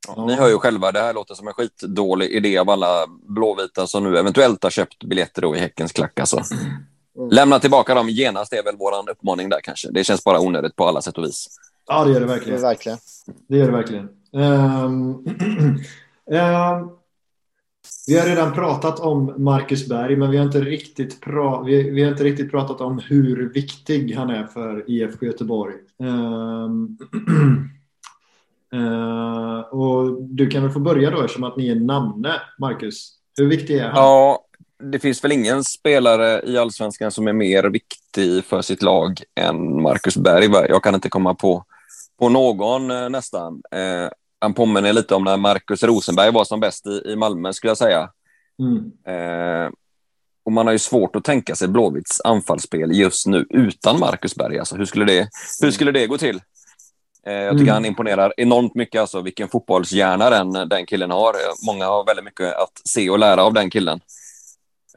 [0.08, 3.88] Ja, ni hör ju själva, det här låter som en skitdålig idé av alla blåvita
[3.88, 6.20] som nu eventuellt har köpt biljetter då i Häckens klack.
[6.20, 6.38] Alltså.
[7.18, 7.30] Mm.
[7.30, 9.92] Lämna tillbaka dem genast, det är väl vår uppmaning där kanske.
[9.92, 11.48] Det känns bara onödigt på alla sätt och vis.
[11.88, 12.58] Ja, det gör det verkligen.
[12.58, 12.98] Det, verkligen.
[13.48, 14.10] det gör det verkligen.
[14.32, 14.44] Um,
[14.84, 15.26] um,
[18.08, 22.04] vi har redan pratat om Marcus Berg, men vi har inte riktigt, pra vi, vi
[22.04, 25.76] har inte riktigt pratat om hur viktig han är för IFK Göteborg.
[26.00, 26.98] Um,
[28.76, 33.12] Uh, och du kan väl få börja då eftersom att ni är namne, Marcus.
[33.38, 33.96] Hur viktig är han?
[33.96, 34.46] Ja,
[34.84, 39.82] det finns väl ingen spelare i allsvenskan som är mer viktig för sitt lag än
[39.82, 40.46] Marcus Berg.
[40.70, 41.64] Jag kan inte komma på,
[42.20, 43.62] på någon eh, nästan.
[43.72, 44.10] Eh,
[44.40, 47.78] han påminner lite om när Marcus Rosenberg var som bäst i, i Malmö, skulle jag
[47.78, 48.10] säga.
[48.60, 48.92] Mm.
[49.08, 49.72] Eh,
[50.46, 54.60] och man har ju svårt att tänka sig Blåvitts anfallsspel just nu utan Marcus Berg.
[54.60, 55.30] Alltså, hur, skulle det,
[55.62, 56.42] hur skulle det gå till?
[57.28, 57.74] Eh, jag tycker mm.
[57.74, 61.34] han imponerar enormt mycket, alltså vilken fotbollshjärna den, den killen har.
[61.66, 64.00] Många har väldigt mycket att se och lära av den killen.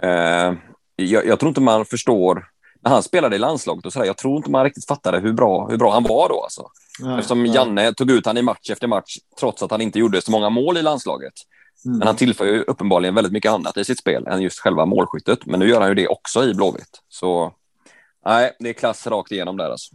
[0.02, 0.52] Eh,
[0.96, 2.44] jag, jag tror inte man förstår,
[2.80, 5.32] när han spelade i landslaget och så där, jag tror inte man riktigt fattade hur
[5.32, 6.42] bra, hur bra han var då.
[6.42, 6.66] Alltså.
[7.00, 7.54] Nej, Eftersom nej.
[7.54, 10.50] Janne tog ut han i match efter match, trots att han inte gjorde så många
[10.50, 11.32] mål i landslaget.
[11.84, 11.98] Mm.
[11.98, 15.46] Men han tillför ju uppenbarligen väldigt mycket annat i sitt spel än just själva målskyttet.
[15.46, 17.02] Men nu gör han ju det också i Blåvitt.
[17.08, 17.52] Så
[18.26, 19.94] nej, det är klass rakt igenom där alltså.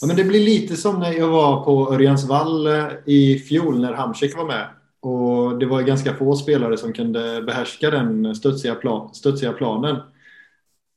[0.00, 3.92] Ja, men det blir lite som när jag var på Örjansvall eh, i fjol när
[3.92, 4.68] Hamsik var med.
[5.00, 9.96] Och det var ganska få spelare som kunde behärska den studsiga, plan, studsiga planen.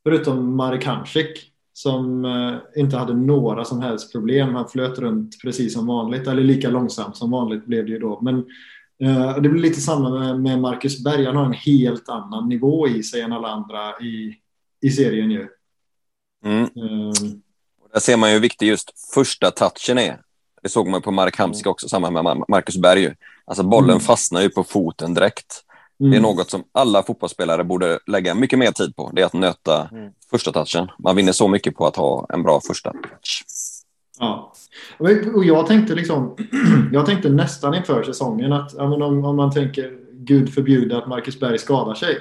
[0.04, 4.54] Förutom Marek Hamsik som eh, inte hade några som helst problem.
[4.54, 8.20] Han flöt runt precis som vanligt, eller lika långsamt som vanligt blev det ju då.
[8.22, 8.38] Men
[9.02, 11.24] eh, det blir lite samma med, med Marcus Berg.
[11.24, 14.34] Han har en helt annan nivå i sig än alla andra i,
[14.82, 15.48] i serien ju.
[16.44, 16.62] Mm.
[16.62, 17.42] Um,
[17.92, 20.20] där ser man ju hur viktig just första touchen är.
[20.62, 23.14] Det såg man på Mark Hamsik också, samma med Marcus Berg.
[23.44, 24.00] Alltså bollen mm.
[24.00, 25.64] fastnar ju på foten direkt.
[26.00, 26.10] Mm.
[26.10, 26.30] Det är mm.
[26.30, 29.10] något som alla fotbollsspelare borde lägga mycket mer tid på.
[29.14, 30.10] Det är att nöta mm.
[30.30, 30.88] första touchen.
[30.98, 33.44] Man vinner så mycket på att ha en bra första touch.
[34.18, 34.52] Ja,
[35.34, 36.36] och jag tänkte liksom,
[36.92, 41.58] jag tänkte nästan inför säsongen att om, om man tänker Gud förbjude att Marcus Berg
[41.58, 42.18] skadar sig,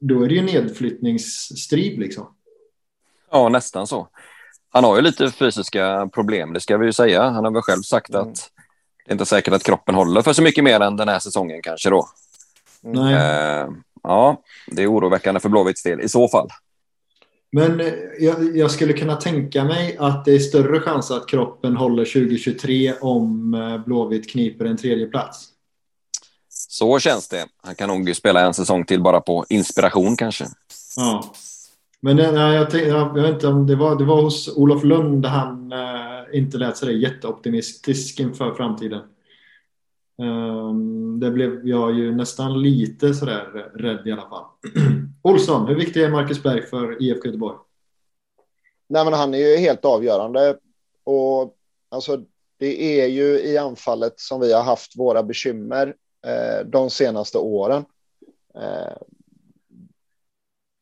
[0.00, 2.26] då är det ju nedflyttningsstrid liksom.
[3.30, 4.08] Ja, nästan så.
[4.74, 7.22] Han har ju lite fysiska problem, det ska vi ju säga.
[7.22, 8.22] Han har väl själv sagt Mm.
[8.28, 8.50] att
[9.06, 11.62] det är inte säkert att kroppen håller för så mycket mer än den här säsongen
[11.62, 12.08] kanske då.
[12.80, 13.14] Nej.
[13.14, 13.68] Eh,
[14.02, 16.48] ja, det är oroväckande för Blåvitts del i så fall.
[17.52, 21.76] Men eh, jag, jag skulle kunna tänka mig att det är större chans att kroppen
[21.76, 25.48] håller 2023 om eh, Blåvitt kniper en tredje plats.
[26.48, 27.46] Så känns det.
[27.62, 30.46] Han kan nog spela en säsong till bara på inspiration kanske.
[30.96, 31.34] Ja.
[32.04, 35.22] Men nej, jag, tänkte, jag, vet inte om det var, det var hos Olof Lund
[35.22, 39.02] där han eh, inte lät sig jätteoptimistisk inför framtiden.
[40.18, 44.44] Um, det blev jag ju nästan lite sådär rädd i alla fall.
[45.22, 47.56] Olsson, hur viktig är Marcus Berg för IFK Göteborg?
[48.88, 50.56] Nej, men han är ju helt avgörande.
[51.04, 51.56] Och
[51.88, 52.20] alltså,
[52.58, 55.94] det är ju i anfallet som vi har haft våra bekymmer
[56.26, 57.84] eh, de senaste åren.
[58.54, 58.96] Eh,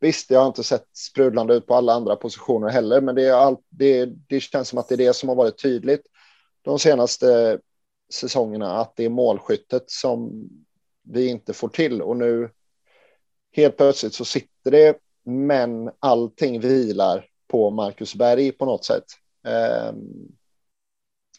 [0.02, 3.32] visst, jag har inte sett sprudlande ut på alla andra positioner heller, men det, är
[3.32, 6.02] all, det, det känns som att det är det som har varit tydligt
[6.62, 7.58] de senaste
[8.12, 10.48] säsongerna, att det är målskyttet som
[11.02, 12.02] vi inte får till.
[12.02, 12.50] Och nu
[13.52, 19.04] helt plötsligt så sitter det, men allting vilar på Marcus Berg på något sätt.
[19.90, 20.36] Um,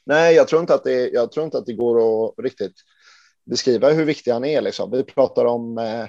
[0.03, 2.75] nej, jag tror, inte att det, jag tror inte att det går att riktigt
[3.45, 4.61] beskriva hur viktig han är.
[4.61, 4.91] Liksom.
[4.91, 6.05] Vi pratar om eh,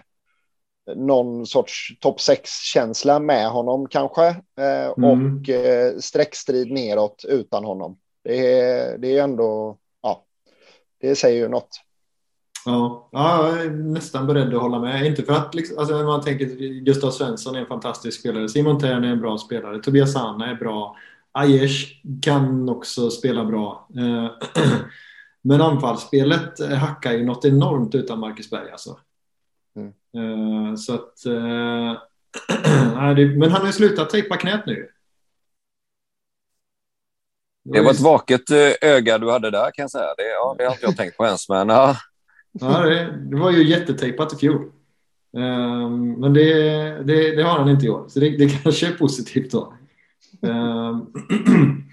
[0.97, 5.05] någon sorts topp 6-känsla med honom kanske eh, Mm.
[5.41, 7.97] och eh, streckstrid neråt utan honom.
[8.25, 10.25] Det är, det är ändå, ja,
[11.01, 11.69] det säger ju något.
[12.67, 15.07] Ja, ja, jag är nästan beredd att hålla med.
[15.07, 16.47] Inte för att liksom, alltså, man tänker
[16.85, 18.49] Gustav Svensson är en fantastisk spelare.
[18.49, 19.83] Simon Thern är en bra spelare.
[19.83, 20.97] Tobias Hanna är bra.
[21.33, 21.87] Aiesh
[22.23, 23.89] kan också spela bra.
[23.97, 24.31] Eh,
[25.43, 28.99] Men anfallsspelet hackar ju något enormt utan Marcus Berg alltså.
[29.77, 29.93] Mm.
[30.17, 31.27] Eh, Så att...
[31.27, 31.99] eh,
[33.39, 34.89] Men han har ju slutat tejpa knät nu.
[37.65, 40.15] Det var ett vaket eh, öga du hade där kan jag säga.
[40.17, 41.49] Det, ja, det har inte jag tänkt på ens.
[41.49, 41.97] Men ja,
[42.61, 44.73] Ja, det, det var ju jättetejpat i fjol.
[45.37, 46.53] Ehm, men det,
[47.05, 49.75] det, det har han inte i år, så det, det kanske är positivt då.
[50.43, 51.07] Ehm,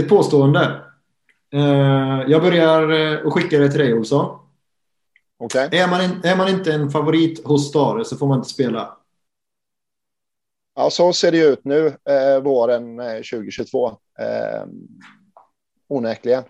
[0.00, 0.82] ett påstående.
[1.52, 4.38] Ehm, jag börjar och skickar det till dig, Olsson.
[5.44, 8.48] Okej, Är man, in, är man inte en favorit hos Stare så får man inte
[8.48, 8.96] spela.
[10.74, 13.88] ja, så ser det ju ut nu, eh, våren eh, 2022.
[14.18, 14.64] Eh,
[15.88, 16.42] onekligen.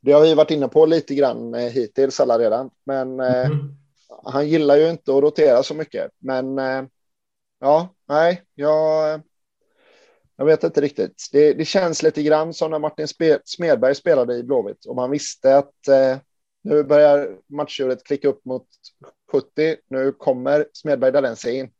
[0.00, 3.76] Det har vi varit inne på lite grann eh, hittills alla redan, men eh, Mm.
[4.24, 6.10] han gillar ju inte att rotera så mycket.
[6.18, 6.84] Men eh,
[7.60, 9.20] ja, nej, jag,
[10.36, 11.28] jag vet inte riktigt.
[11.32, 15.10] Det, det känns lite grann som när Martin Spe, Smedberg spelade i Blåvitt och man
[15.10, 16.18] visste att eh,
[16.64, 18.66] nu börjar matchjuret klicka upp mot
[19.32, 19.76] 70.
[19.88, 21.70] Nu kommer Smedberg Dalense in.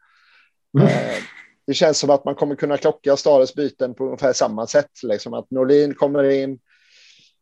[0.79, 0.87] Mm.
[0.89, 1.23] Eh,
[1.67, 4.91] det känns som att man kommer kunna klocka Stares byten på ungefär samma sätt.
[5.03, 6.59] Liksom att Norlin kommer in,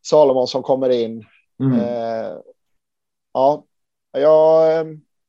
[0.07, 1.25] Salomonsson kommer in.
[1.61, 1.81] Mm.
[1.81, 2.37] Eh,
[3.33, 3.65] ja,
[4.13, 4.85] jag, eh,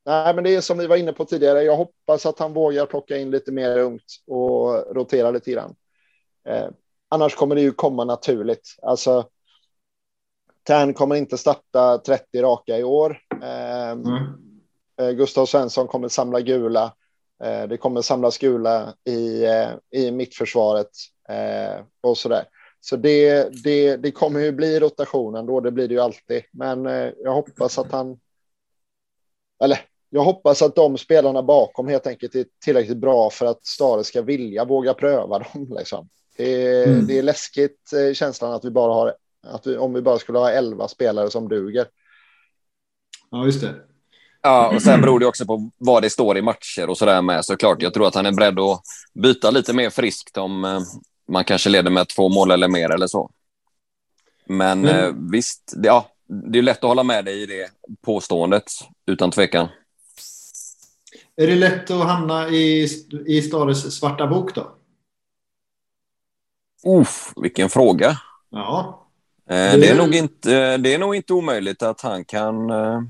[0.06, 1.63] nej, men det är som vi var inne på tidigare.
[1.63, 5.76] Jag hoppas att han vågar plocka in lite mer ungt och rotera lite grann.
[6.47, 6.67] Eh,
[7.10, 8.76] annars kommer det ju komma naturligt.
[8.82, 9.26] Alltså,
[10.67, 13.19] Tern kommer inte starta 30 raka i år.
[13.43, 14.17] Eh, Mm.
[15.02, 16.93] Eh, Gustav Svensson kommer samla gula.
[17.43, 20.89] Eh, det kommer samlas gula i, eh, i mittförsvaret
[22.02, 22.45] och så där.
[22.80, 26.43] Så det, det, det kommer ju bli rotationen då, det blir det ju alltid.
[26.52, 26.86] Men
[27.23, 28.19] jag hoppas att han...
[29.63, 34.04] Eller jag hoppas att de spelarna bakom helt enkelt är tillräckligt bra för att Stare
[34.04, 35.76] ska vilja våga pröva dem.
[35.78, 36.10] Liksom.
[36.38, 37.08] Det, är, Mm.
[37.08, 40.51] det är läskigt känslan att vi bara har att vi, om vi bara skulle ha
[40.51, 41.88] elva spelare som duger.
[43.32, 43.75] Ja, just det.
[44.41, 47.45] ja, och sen beror det också på vad det står i matcher och sådär med
[47.45, 47.82] såklart.
[47.82, 48.82] Jag tror att han är beredd att
[49.13, 50.79] byta lite mer friskt om eh,
[51.27, 53.32] man kanske leder med två mål eller mer eller så.
[54.45, 57.69] Men eh, visst, det, ja, det är lätt att hålla med dig i det
[58.01, 58.71] påståendet,
[59.06, 59.67] utan tvekan.
[61.36, 62.88] Är det lätt att hamna i,
[63.25, 64.75] i Stares svarta bok då?
[66.86, 68.17] Uff, vilken fråga.
[68.49, 69.03] Ja.
[69.49, 72.69] Eh, Det- är, nog inte, det är nog inte omöjligt att han kan...
[72.69, 73.01] eh,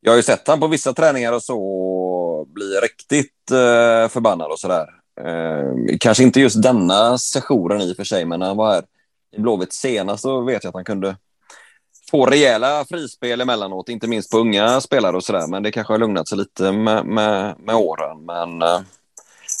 [0.00, 4.58] Jag har ju sett han på vissa träningar och så bli riktigt eh, förbannad och
[4.58, 4.86] sådär.
[5.20, 8.84] Eh, Kanske inte just denna sessionen i och för sig, men när han var här
[9.36, 11.16] i Blåvitt senast så vet jag att han kunde
[12.10, 15.46] få rejäla frispel emellanåt, inte minst på unga spelare och sådär.
[15.46, 18.24] Men det kanske har lugnat sig lite med, med, med åren.
[18.24, 18.80] Men eh,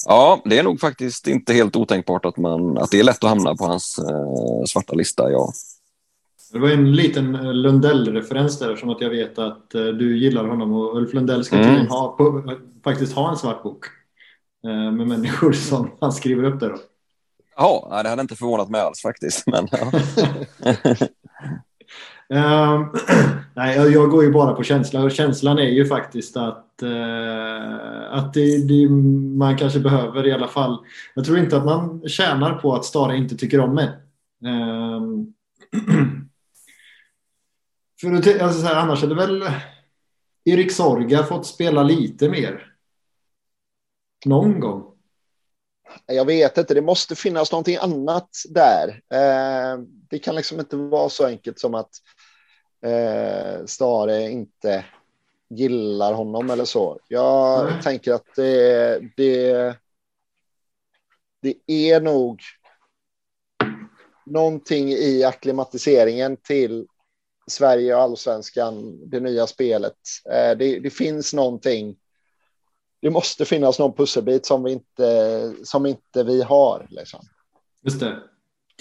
[0.04, 3.30] ja, det är nog faktiskt inte helt otänkbart att, man, att det är lätt att
[3.30, 5.52] hamna på hans eh, svarta lista, ja.
[6.52, 10.44] Det var en liten eh, Lundell-referens där som att jag vet att eh, du gillar
[10.46, 11.86] honom och Ulf Lundell ska Mm.
[11.86, 12.42] ha, på,
[12.84, 13.84] faktiskt ha en svart bok.
[14.66, 16.76] eh, Med människor som han skriver upp där då.
[17.56, 19.46] Jaha, det hade inte förvånat mig alls faktiskt.
[19.46, 19.92] Men, ja.
[22.34, 22.92] um,
[23.54, 28.34] nej, jag går ju bara på känsla och känslan är ju faktiskt att, uh, att
[28.34, 28.88] det, det,
[29.38, 30.78] man kanske behöver i alla fall.
[31.14, 33.88] Jag tror inte att man tjänar på att Stara inte tycker om mig.
[34.44, 35.34] Um,
[38.00, 39.44] för att, alltså så här, annars hade väl
[40.44, 42.72] Erik Sorga fått spela lite mer.
[44.26, 44.94] Någon gång.
[46.06, 48.88] Jag vet inte, det måste finnas någonting annat där.
[49.12, 49.78] Eh,
[50.10, 51.90] det kan liksom inte vara så enkelt som att
[52.84, 54.84] eh, Stare inte
[55.48, 56.98] gillar honom eller så.
[57.08, 57.82] Jag mm.
[57.82, 59.76] tänker att det, det,
[61.42, 62.40] det är nog
[64.26, 66.86] någonting i akklimatiseringen till
[67.46, 69.96] Sverige och allsvenskan, det nya spelet.
[70.30, 71.96] Eh, det, det, finns någonting.
[73.00, 76.86] Det måste finnas någon pusselbit som vi inte, som inte vi har.
[76.90, 77.20] Liksom.
[77.82, 78.22] Just det.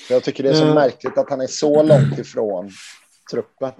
[0.10, 2.72] Jag tycker det är så uh, märkligt att han är så långt ifrån
[3.32, 3.72] truppen.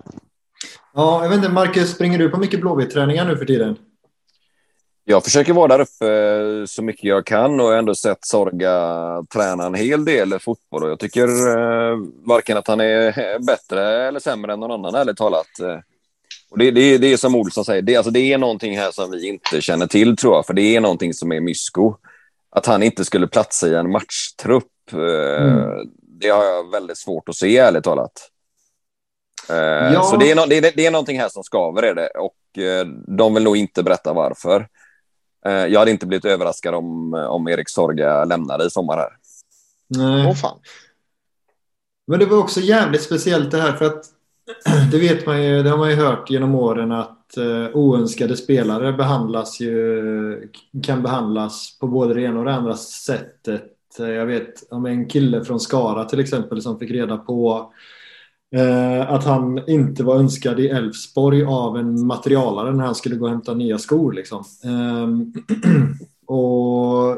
[0.94, 3.78] Ja, jag vet inte, Marcus, springer du på mycket Blåvitt-träningar nu för tiden?
[5.06, 8.78] Jag försöker vara där uppe så mycket jag kan och har ändå sett Sorga
[9.34, 10.84] träna en hel del fotboll.
[10.84, 15.18] Och jag tycker eh, varken att han är bättre eller sämre än någon annan, ärligt
[15.18, 15.60] talat.
[15.60, 15.80] Eh,
[16.52, 19.12] och det, det, det är som Olsson säger, det, alltså det är någonting här som
[19.12, 20.46] vi inte känner till, tror jag.
[20.46, 21.96] För det är någonting som är mysko.
[22.50, 25.88] Att han inte skulle platsa i en matchtrupp, eh, mm.
[26.20, 28.30] det har jag väldigt svårt att se, ärligt talat.
[29.50, 30.02] Eh, ja.
[30.02, 32.08] Så det är, no, det, det är någonting här som skaver, är det.
[32.08, 32.86] Och eh,
[33.18, 34.68] de vill nog inte berätta varför.
[35.46, 39.10] Eh, jag hade inte blivit överraskad om, om Erik Sorga lämnade i sommar här.
[39.88, 40.28] Nej.
[40.28, 40.60] Åh, fan.
[42.08, 44.06] Men det var också jävligt speciellt det här för att
[44.92, 48.94] det vet man ju, det har man ju hört genom åren att uh, oönskade spelare
[48.94, 50.50] behandlas ju,
[50.84, 53.64] kan behandlas på både det ena och det andra sättet.
[53.98, 57.72] Jag vet om en kille från Skara till exempel som fick reda på Eh,
[59.08, 63.32] att han inte var önskad i Elfsborg av en materialare när han skulle gå och
[63.32, 64.14] hämta nya skor.
[64.14, 64.44] Liksom.
[64.64, 65.08] Eh,
[66.36, 67.18] och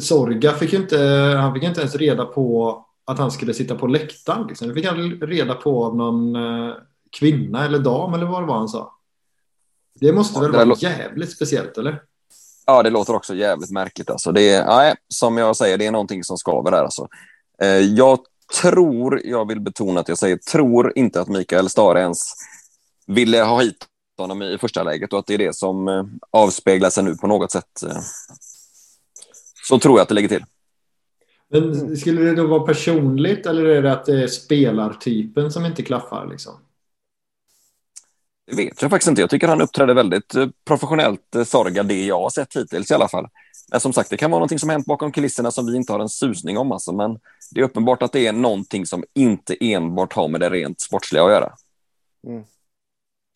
[0.00, 0.98] Sorga fick inte,
[1.40, 4.46] han fick inte ens reda på att han skulle sitta på läktaren.
[4.46, 4.68] Liksom.
[4.68, 6.74] Det fick han reda på av någon eh,
[7.18, 8.92] kvinna eller dam eller vad det var han sa.
[10.00, 12.02] Det måste ja, väl det vara jävligt speciellt eller?
[12.66, 14.10] Ja, det låter också jävligt märkligt.
[14.10, 14.32] Alltså.
[14.32, 16.82] Det är, nej, som jag säger, det är någonting som skaver där.
[16.82, 17.08] Alltså.
[17.62, 18.18] Eh, jag
[18.62, 22.32] tror, jag vill betona att jag säger tror inte att Mikael Stare ens
[23.06, 23.86] ville ha hit
[24.18, 27.26] honom i första läget och att det är det som eh, avspeglar sig nu på
[27.26, 27.82] något sätt.
[27.82, 28.00] Eh.
[29.68, 30.44] Så tror jag att det ligger till.
[31.48, 35.82] Men skulle det då vara personligt eller är det att det är spelartypen som inte
[35.82, 36.26] klaffar?
[36.26, 36.52] Liksom?
[38.46, 39.20] Det vet jag faktiskt inte.
[39.20, 43.08] Jag tycker han uppträdde väldigt eh, professionellt, Sorga, det jag har sett hittills i alla
[43.08, 43.28] fall.
[43.70, 46.00] Men som sagt, det kan vara någonting som hänt bakom kulisserna som vi inte har
[46.00, 46.72] en susning om.
[46.72, 46.92] Alltså.
[46.92, 47.18] Men
[47.50, 51.24] det är uppenbart att det är någonting som inte enbart har med det rent sportsliga
[51.24, 51.52] att göra.
[52.26, 52.44] Mm.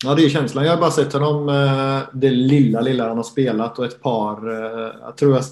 [0.03, 0.65] Ja, det är känslan.
[0.65, 4.49] Jag har bara sett honom eh, det lilla, lilla han har spelat och ett par,
[4.51, 5.43] eh, jag tror jag,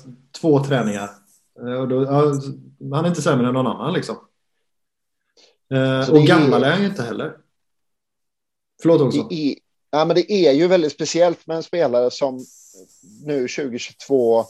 [0.41, 1.09] två träningar.
[1.59, 2.05] Eh, och då,
[2.93, 4.15] han är inte sämre än någon annan liksom.
[6.11, 7.37] och gammal är han ju inte heller.
[8.81, 9.23] Förlåt också.
[9.23, 9.55] Det är,
[9.91, 12.45] ja, men det är ju väldigt speciellt med en spelare som
[13.25, 14.45] nu 2022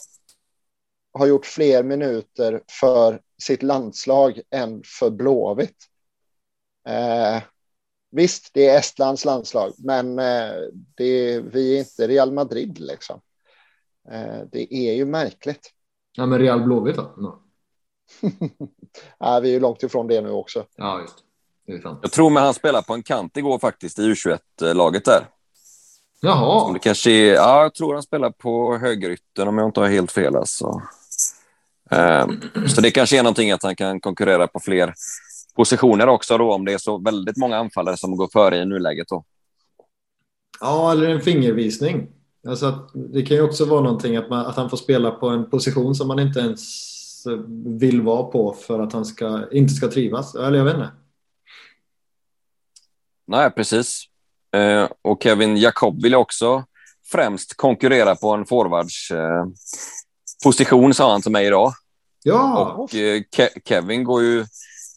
[1.14, 5.78] har gjort fler minuter för sitt landslag än för Blåvitt.
[6.88, 7.44] Eh,
[8.12, 10.54] visst, det är Estlands landslag, men eh,
[10.98, 13.22] det, vi är inte Real Madrid liksom.
[14.12, 15.72] Eh, det är ju märkligt.
[16.12, 17.02] Ja, men Real Blåvitt då?
[17.18, 17.40] No.
[19.20, 20.66] ja, vi är ju långt ifrån det nu också.
[20.76, 21.24] Ja, just
[22.02, 25.28] Jag tror med han spelar på en kant igår faktiskt i U21-laget där.
[26.22, 26.74] Jaha.
[26.74, 30.12] det kanske är, ja, jag tror han spelar på högerytten om jag inte har helt
[30.12, 30.36] fel.
[30.36, 30.82] Alltså.
[31.92, 34.94] Um, så det kanske är någonting att han kan konkurrera på fler
[35.56, 39.08] positioner också då, om det är så väldigt många anfallare som går före i nuläget.
[39.08, 39.24] Då.
[40.60, 42.08] Ja, eller en fingervisning.
[42.48, 45.28] Alltså att det kan ju också vara någonting att, man, att han får spela på
[45.30, 46.94] en position som man inte ens
[47.66, 50.36] vill vara på för att han ska, inte ska trivas.
[50.36, 50.92] Eller jag vet inte.
[53.28, 54.04] Nej, precis.
[54.56, 56.64] Eh, och Kevin Jacob vill också
[57.12, 59.46] främst konkurrera på en forwards eh,
[60.44, 61.74] position, sa han till mig idag.
[62.24, 62.74] Ja.
[62.78, 64.46] Och eh, Ke Kevin går ju,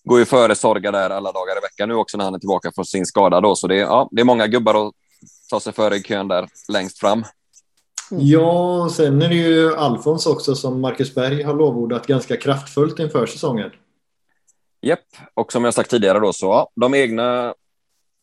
[0.04, 2.72] går ju före Sorga där alla dagar i veckan nu också när han är tillbaka
[2.74, 3.40] från sin skada.
[3.40, 3.56] Då.
[3.56, 4.94] Så det, ja, det är många gubbar att
[5.50, 7.24] ta sig före i kön där längst fram.
[8.10, 13.26] Ja, sen är det ju Alfons också som Marcus Berg har lovordat ganska kraftfullt inför
[13.26, 13.70] säsongen.
[14.80, 15.00] Japp,
[15.34, 17.54] och som jag sagt tidigare då så ja, de egna,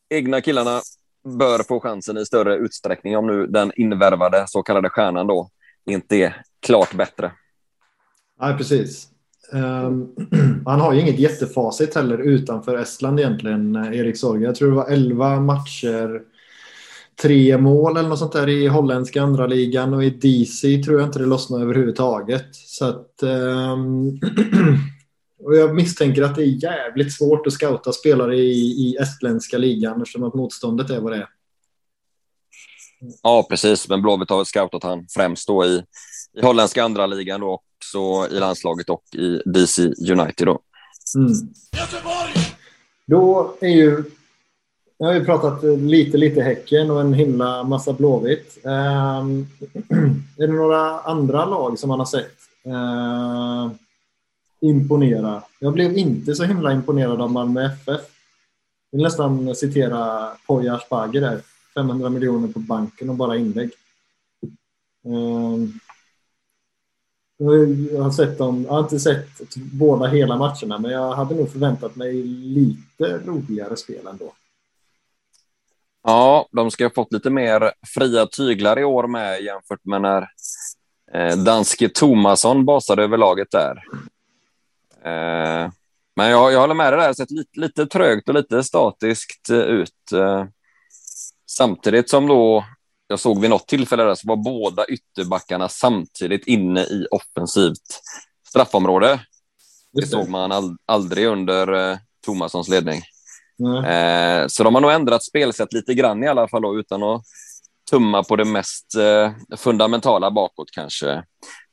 [0.09, 0.81] egna killarna
[1.23, 5.49] bör få chansen i större utsträckning om nu den invärvade så kallade stjärnan då
[5.85, 7.31] inte är klart bättre.
[8.41, 9.07] Nej, precis.
[9.51, 10.15] Um,
[10.65, 14.45] han har ju inget jättefacit heller utanför Estland egentligen, eh, Erik Sorge.
[14.45, 16.21] Jag tror det var 11 matcher,
[17.21, 21.07] tre mål eller något sånt där i holländska andra ligan och i DC tror jag
[21.07, 22.55] inte det lossnade överhuvudtaget.
[22.55, 24.07] Så att, um,
[25.43, 30.01] och jag misstänker att det är jävligt svårt att scouta spelare i, i estländska ligan
[30.01, 31.27] eftersom att motståndet är vad det är.
[33.23, 33.89] Ja, precis.
[33.89, 35.83] Men Blåvitt har scoutat han främst då i,
[36.33, 40.59] i holländska andra ligan då också i landslaget och i DC United då.
[41.15, 41.33] Mm.
[43.05, 44.03] Då är ju
[44.97, 48.57] jag har ju pratat lite, lite Häcken och en himla massa Blåvitt.
[48.63, 48.71] Um,
[50.37, 53.71] är det några andra lag som man har sett uh,
[54.61, 55.43] imponera?
[55.59, 58.01] Jag blev inte så himla imponerad av Malmö FF.
[58.91, 61.41] Jag vill nästan citera Poya Asbaghi där.
[61.75, 63.71] 500 miljoner på banken och bara inlägg.
[65.05, 65.79] Um,
[67.91, 71.51] jag har, sett dem, jag har inte sett båda hela matcherna, men jag hade nog
[71.51, 74.33] förväntat mig lite roligare spel ändå.
[76.03, 80.29] Ja, de ska ha fått lite mer fria tyglar i år med jämfört med när
[81.13, 83.83] eh, danske Tomasson basade över laget där.
[85.03, 85.71] Eh,
[86.15, 88.63] men jag, jag håller med dig där, det har sett lite, lite trögt och lite
[88.63, 90.11] statiskt eh, ut.
[91.45, 92.65] Samtidigt som då,
[93.13, 98.01] jag såg vid något tillfälle där, så var båda ytterbackarna samtidigt inne i offensivt
[98.49, 99.19] straffområde.
[99.93, 103.01] Det såg man aldrig under eh, Tomassons ledning.
[103.85, 107.21] Eh, så de har nog ändrat spelsätt lite grann i alla fall då, utan att
[107.89, 111.23] tumma på det mest eh, fundamentala bakåt kanske.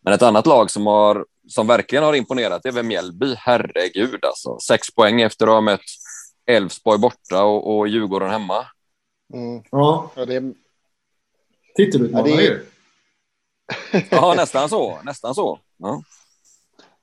[0.04, 3.34] Men ett annat lag som, har, som verkligen har imponerat är väl Mjällby.
[3.38, 4.58] Herregud alltså.
[4.58, 5.80] Sex poäng efter att ha mött
[6.46, 8.66] Elfsborg borta och, och Djurgården hemma.
[9.34, 9.62] Mm.
[9.70, 10.10] Ja.
[10.16, 10.54] ja det...
[11.84, 12.42] Titelutmanare ja, det...
[12.42, 12.60] ju.
[14.10, 14.98] ja, nästan så.
[15.04, 15.58] Nästan så.
[15.76, 16.02] Ja.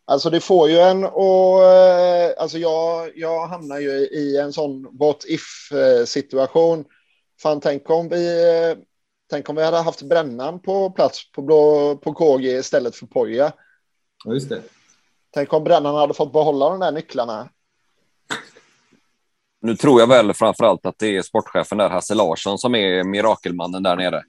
[0.05, 4.97] Alltså det får ju en och eh, alltså jag, jag hamnar ju i en sån
[4.97, 5.69] what if
[6.05, 6.85] situation.
[7.41, 8.77] Fan, tänk om vi, eh,
[9.29, 13.51] tänk om vi hade haft brännan på plats på, blå, på KG istället för Poja.
[14.25, 14.61] Ja, just det.
[15.33, 17.49] Tänk om brännan hade fått behålla de där nycklarna.
[19.61, 23.03] Nu tror jag väl framför allt att det är sportchefen där, Hasse Larsson, som är
[23.03, 24.23] mirakelmannen där nere.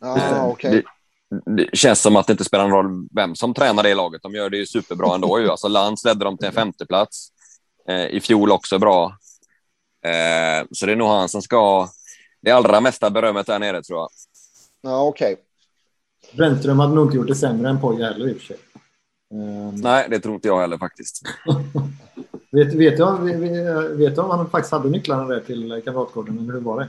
[0.00, 0.82] Ah, okay
[1.30, 4.22] det känns som att det inte spelar någon roll vem som tränar det laget.
[4.22, 5.40] De gör det ju superbra ändå.
[5.40, 5.48] Ju.
[5.48, 7.28] Alltså Lantz ledde dem till en femteplats.
[7.88, 9.16] Eh, I fjol också bra.
[10.04, 11.88] Eh, så det är nog han som ska ha
[12.42, 14.08] det allra mesta berömmet där nere, tror jag.
[14.80, 15.32] Ja, okej.
[15.32, 15.44] Okay.
[16.36, 18.56] Brännström hade nog inte gjort det sämre än Poja heller i och för sig.
[19.34, 19.74] Um...
[19.74, 21.22] Nej, det tror inte jag heller faktiskt.
[22.50, 23.04] vet, vet, du,
[23.96, 26.88] vet du om han faktiskt hade nycklarna där till Kamratgården, eller hur var det?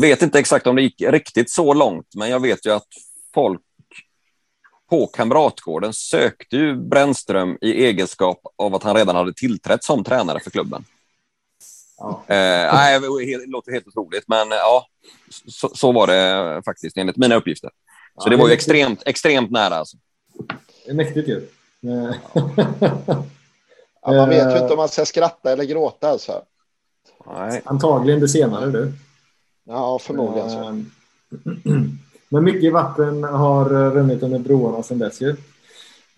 [0.00, 2.86] Vet inte exakt om det gick riktigt så långt, men jag vet ju att
[3.34, 3.60] folk
[4.90, 10.40] på Kamratgården sökte ju Brännström i egenskap av att han redan hade tillträtt som tränare
[10.40, 10.84] för klubben.
[11.98, 12.24] Ja.
[12.26, 14.86] Eh, nej, det låter helt otroligt, men ja,
[15.48, 17.70] så, så, var det faktiskt enligt mina uppgifter.
[18.18, 19.74] Så ja, det var ju extremt, extremt nära.
[19.74, 19.96] Alltså.
[20.84, 21.48] Det är mäktigt ju.
[24.02, 26.08] ja, man vet ju inte om man ska skratta eller gråta.
[26.08, 26.42] Alltså.
[27.26, 27.62] Nej.
[27.64, 28.92] Antagligen det senare, du.
[29.68, 30.58] Ja, förmodligen så.
[30.58, 30.90] Ehm,
[32.28, 35.36] men mycket vatten har runnit under broarna sedan dess ju.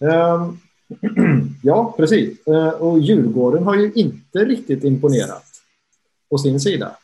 [0.01, 0.59] Ehm,
[1.63, 2.47] ja, precis.
[2.47, 5.45] Ehm, och Djurgården har ju inte riktigt imponerat
[6.31, 6.97] på sin sida.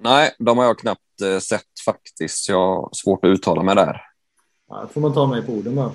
[0.00, 2.48] Nej, de har jag knappt eh, sett faktiskt.
[2.48, 4.00] Jag har svårt att uttala mig där.
[4.68, 5.92] Ja, får man ta mig på orden då.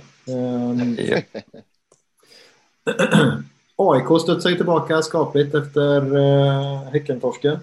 [3.93, 7.59] AIK studsar ju tillbaka skapligt efter uh, Häckentorsken.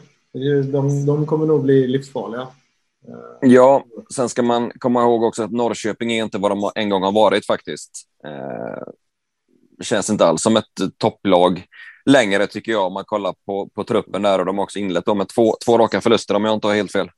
[0.73, 2.49] De, de kommer nog bli livsfarliga.
[3.09, 3.85] Eh, ja,
[4.15, 7.13] sen ska man komma ihåg också att Norrköping är inte vad de en gång har
[7.13, 8.03] varit faktiskt.
[8.25, 8.89] Eh,
[9.79, 11.67] det känns inte alls som ett topplag
[12.05, 15.17] längre tycker jag om man kollar på, på truppen där och de har också inlett
[15.17, 17.11] med två, två raka förluster om jag inte har helt fel.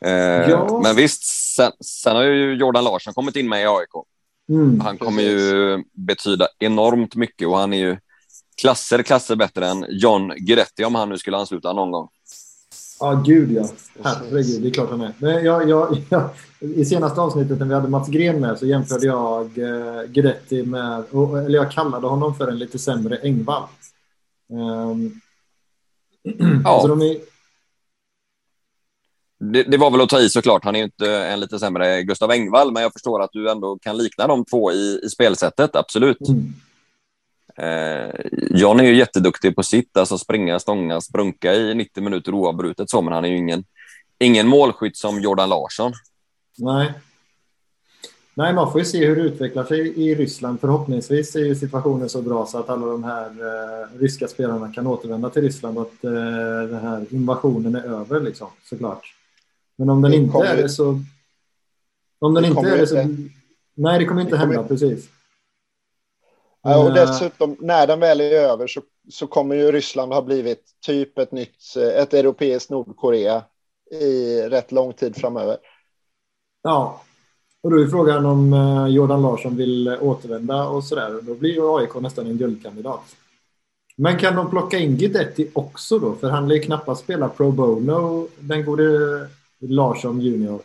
[0.00, 0.80] Eh, ja.
[0.82, 1.22] Men visst,
[1.56, 4.06] sen, sen, har ju Jordan Larsson kommit in med i AIK.
[4.48, 5.52] Mm, han kommer precis.
[5.52, 7.96] ju betyda enormt mycket och han är ju
[8.60, 12.08] klasser, klasser bättre än John Guidetti om han nu skulle ansluta någon gång.
[13.00, 13.68] Ja, ah, gud ja.
[14.04, 15.12] Herregud, det är klart han är.
[15.18, 16.30] Men jag, jag, jag,
[16.60, 21.04] I senaste avsnittet när vi hade Mats Gren med så jämförde jag eh, Guidetti med,
[21.46, 23.68] eller jag kallade honom för en lite sämre Engvall.
[24.52, 25.20] Um,
[26.64, 26.70] ja.
[26.70, 27.16] Alltså de är...
[29.52, 30.64] det, det, var väl att ta i såklart.
[30.64, 33.96] Han är inte en lite sämre Gustav Engvall, men jag förstår att du ändå kan
[33.96, 36.28] likna de två i, i spelsättet, absolut.
[36.28, 36.52] Mm.
[37.58, 38.10] Eh,
[38.50, 43.02] John är ju jätteduktig på sitt, alltså springa, stånga, sprunka i 90 minuter oavbrutet så,
[43.02, 43.64] men han är ju ingen,
[44.18, 45.92] ingen målskytt som Jordan Larsson.
[46.58, 46.92] Nej.
[48.34, 50.60] Nej, man får ju se hur det utvecklar sig i Ryssland.
[50.60, 54.86] Förhoppningsvis är ju situationen så bra så att alla de här eh, ryska spelarna kan
[54.86, 56.12] återvända till Ryssland och att eh,
[56.70, 59.14] den här invasionen är över, liksom, såklart.
[59.76, 61.00] Men om den Det inte kommer är det så...
[62.18, 63.16] Om den Det inte är det så...
[63.74, 65.08] Nej, det kommer inte Det kommer hända, precis.
[66.70, 70.22] Ja, och Eh, dessutom, när den väl är över så, så kommer ju Ryssland ha
[70.22, 73.42] blivit typ ett nytt, eh, ett europeiskt Nordkorea
[73.90, 75.56] i rätt lång tid framöver.
[76.62, 77.02] Ja,
[77.62, 81.20] och då är frågan om eh, Jordan Larsson vill återvända och sådär.
[81.22, 83.16] Då blir ju AIK nästan en guldkandidat.
[83.96, 86.14] Men kan de plocka in Guidetti också då?
[86.14, 89.28] För han lär ju knappast spela pro bono, den gode
[89.60, 90.60] Larsson junior.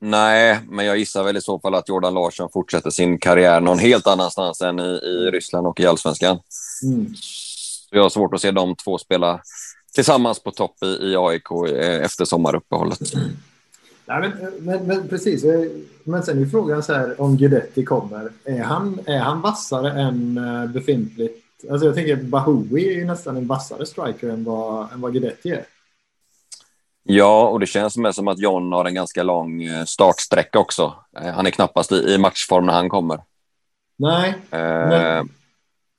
[0.00, 3.78] Nej, men jag gissar väl i så fall att Jordan Larsson fortsätter sin karriär någon
[3.78, 6.38] helt annanstans än i, i Ryssland och i allsvenskan.
[6.82, 7.14] Mm.
[7.14, 9.40] Så jag har svårt att se de två spela
[9.94, 13.00] tillsammans på topp i, i AIK eh, efter sommaruppehållet.
[14.06, 15.44] Nej, men, men, men precis.
[16.04, 18.32] Men sen är frågan så här om Guidetti kommer.
[18.44, 21.44] Är han, är han vassare än eh, befintligt?
[21.70, 25.64] Alltså jag tänker Bahoui är nästan en vassare striker än vad, än vad Guidetti är.
[27.10, 30.94] Ja, och det känns som att John har en ganska lång eh, startsträcka också.
[31.20, 33.20] Eh, Han är knappast i, matchform när han kommer.
[33.98, 35.28] Nej, Eh, Men-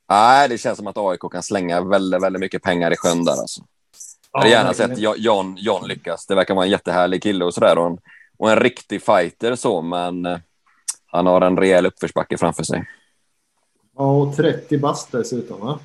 [0.08, 3.32] Nej, det känns som att AIK kan slänga väldigt, väldigt mycket pengar i sjön där.
[3.32, 3.60] Alltså.
[4.32, 6.26] Jag hade gärna sett Jo- John, John lyckas.
[6.26, 7.78] Det verkar vara en jättehärlig kille och sådär.
[7.78, 7.98] Och en,
[8.38, 10.38] och en riktig fighter så, men eh,
[11.06, 12.84] han har en rejäl uppförsbacke framför sig.
[13.96, 15.78] Ja, och 30 bast dessutom va?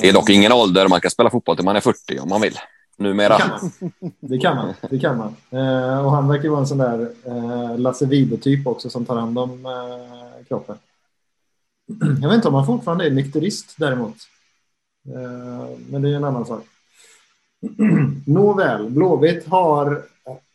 [0.00, 0.88] Det är dock ingen ålder.
[0.88, 2.58] Man kan spela fotboll till man är 40 om man vill.
[2.98, 3.38] Det Numera.
[3.38, 3.90] kan man.
[4.20, 4.74] Det kan man.
[4.90, 5.34] Det kan man.
[5.50, 9.38] Eh, och han verkar vara en sån där eh, Lasse Vibe-typ också som tar hand
[9.38, 10.76] om eh, kroppen.
[12.22, 14.16] Jag vet inte om han fortfarande är nykterist däremot.
[15.06, 16.64] Eh, men det är en annan sak.
[18.26, 20.02] Nåväl, Blåvitt har...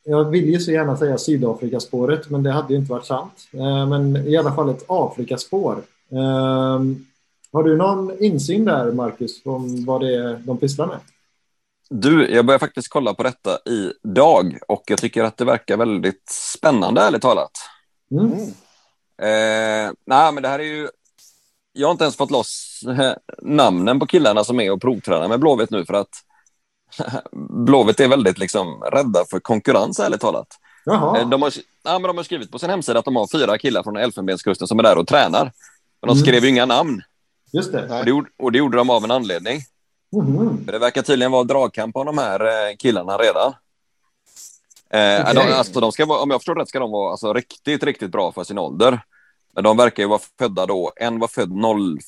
[0.06, 3.48] Jag vill ju så gärna säga Sydafrikaspåret, men det hade ju inte varit sant.
[3.52, 5.78] Eh, men i alla fall ett Afrikaspår.
[6.12, 6.82] Eh,
[7.52, 10.98] har du någon insyn där, Marcus, om vad det är de pysslar med?
[11.96, 16.30] Du, jag börjar faktiskt kolla på detta idag och jag tycker att det verkar väldigt
[16.30, 17.52] spännande, ärligt talat.
[18.12, 18.26] Mm.
[18.26, 18.48] Mm.
[19.22, 20.90] Eh, nej, men det här är ju...
[21.74, 25.40] Jag har inte ens fått loss eh, namnen på killarna som är och provtränar med
[25.40, 26.10] Blåvitt nu för att
[27.66, 30.48] Blåvitt är väldigt liksom rädda för konkurrens, ärligt talat.
[30.86, 31.20] Jaha.
[31.20, 33.58] Eh, De har, ja, men de har skrivit på sin hemsida att de har fyra
[33.58, 35.44] killar från Elfenbenskusten som är där och tränar.
[36.02, 36.24] Men de Mm.
[36.26, 37.02] skrev ju inga namn
[37.54, 37.84] Just det.
[38.00, 39.62] och det, gjorde, och det gjorde de av en anledning.
[40.14, 40.66] Mhm.
[40.66, 43.54] För det verkar tydligen vara dragkamp om de här eh, killarna redan.
[44.90, 45.36] Eh, Okej.
[45.36, 48.12] de, alltså, de ska vara, om jag förstår rätt ska de vara alltså, riktigt, riktigt
[48.12, 49.02] bra för sin ålder.
[49.54, 50.92] Men de verkar ju vara födda då.
[50.96, 51.52] En var född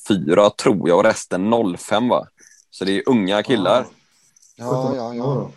[0.08, 2.26] 04 tror jag och resten 05 va?
[2.70, 3.86] Så det är unga killar.
[4.56, 5.50] Ja, ja, ja.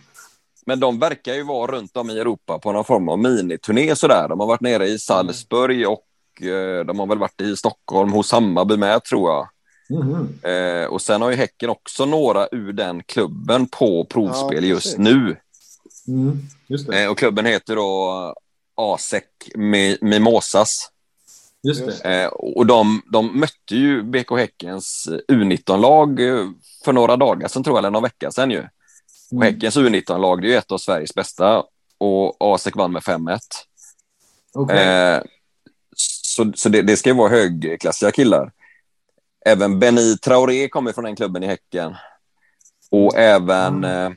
[0.65, 4.27] Men de verkar ju vara runt om i Europa på någon form av miniturné sådär.
[4.29, 8.31] De har varit nere i Salzburg och eh, de har väl varit i Stockholm hos
[8.31, 9.47] Hammarby med tror jag.
[9.89, 10.39] Mhm.
[10.43, 14.97] Eh, och sen har ju Häcken också några ur den klubben på provspel Ja, just
[14.97, 15.37] nu.
[16.07, 16.39] Mm.
[16.67, 17.03] Just det.
[17.03, 18.35] Eh, och klubben heter då
[18.75, 19.23] ASEC
[19.55, 20.91] Mi- Mimosas.
[21.63, 22.05] Just.
[22.05, 26.45] Eh, och de, de mötte ju BK Häckens U19-lag eh,
[26.85, 28.59] för några dagar sedan, tror jag, eller någon vecka sedan ju.
[28.59, 28.65] Och
[29.31, 29.53] Mm.
[29.53, 31.63] Häckens U19-lag det är ju ett av Sveriges bästa
[31.97, 33.39] och ASEC vann med 5-1.
[34.53, 34.77] Okej.
[34.87, 35.21] Eh,
[35.95, 38.51] så så det, det ska ju vara högklassiga killar.
[39.49, 41.95] Även Benny Traoré kommer från den klubben i Häcken.
[42.91, 44.09] Och även eh,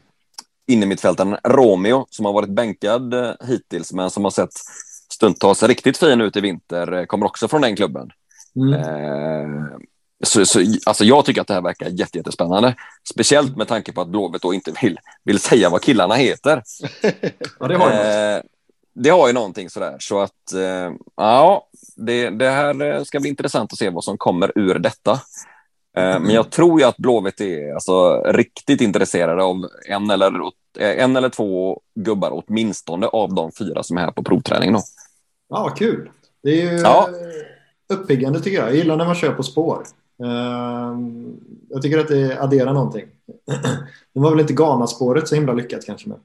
[0.67, 4.53] innermittfältaren Romeo som har varit bänkad eh, hittills men som har sett
[5.13, 8.11] stundtals riktigt fin ut i vinter eh, kommer också från den klubben.
[8.57, 8.73] Mm.
[8.75, 9.79] Eh,
[10.25, 12.75] så, så, alltså jag tycker att det här verkar jätte, jättespännande.
[13.11, 16.63] Speciellt med tanke på att Blåvitt då inte vill, vill säga vad killarna heter.
[17.61, 18.37] Ja, det har jag.
[18.37, 18.43] Eh,
[18.95, 19.97] det har ju någonting sådär.
[19.99, 24.19] Så att, eh, ja, det, det här eh, ska bli intressant att se vad som
[24.19, 25.13] kommer ur detta.
[25.97, 29.57] Eh, Men jag tror ju att Blåvitt är alltså, riktigt intresserade av
[29.89, 30.33] en eller,
[30.79, 34.73] eh, en eller två gubbar åtminstone av de fyra som är här på provträning.
[34.73, 34.81] Då.
[35.49, 36.11] Ja, kul.
[36.43, 37.09] Det är ju Ja.
[37.93, 38.69] uppiggande tycker jag.
[38.69, 39.83] Jag gillar när man kör på spår.
[40.25, 41.37] Ehm,
[41.69, 43.05] Jag tycker att det adderar någonting.
[44.15, 46.09] Det var väl inte Ghana-spåret så himla lyckat kanske.
[46.09, 46.19] Men.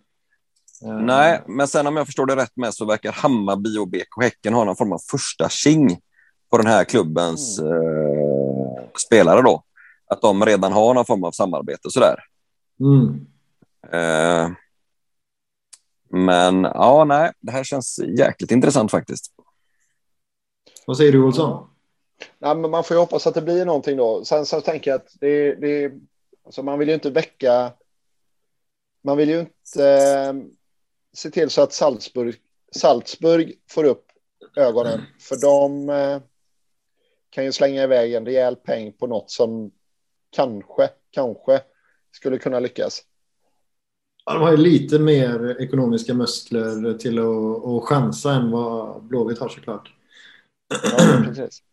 [0.85, 4.21] Ehm, Nej, men sen om jag förstår det rätt med så verkar Hammarby och BK
[4.21, 5.99] Häcken ha någon form av första king
[6.49, 9.63] på den här klubbens eh, spelare då.
[10.07, 12.23] Att de redan har någon form av samarbete sådär.
[12.79, 13.27] Mm.
[13.91, 14.51] Eh,
[16.09, 19.33] men ja, nej, det här känns jäkligt intressant faktiskt.
[20.85, 21.69] Vad säger du Olsson?
[22.39, 24.25] Nej, men man får ju hoppas att det blir någonting då.
[24.25, 25.91] Sen så tänker jag att det, det
[26.45, 27.73] alltså man vill ju inte väcka.
[29.03, 30.33] Man vill ju inte eh,
[31.17, 32.35] se till så att Salzburg
[32.75, 34.05] Salzburg får upp
[34.55, 35.01] ögonen.
[35.19, 36.21] För de eh,
[37.29, 39.71] kan ju slänga iväg en rejäl peng på något som
[40.29, 41.61] kanske, kanske
[42.11, 43.01] skulle kunna lyckas.
[44.25, 49.39] Ja, de har ju lite mer ekonomiska muskler till att, att chansa än vad Blåvitt
[49.39, 49.93] har såklart.
[50.83, 51.63] Ja, precis.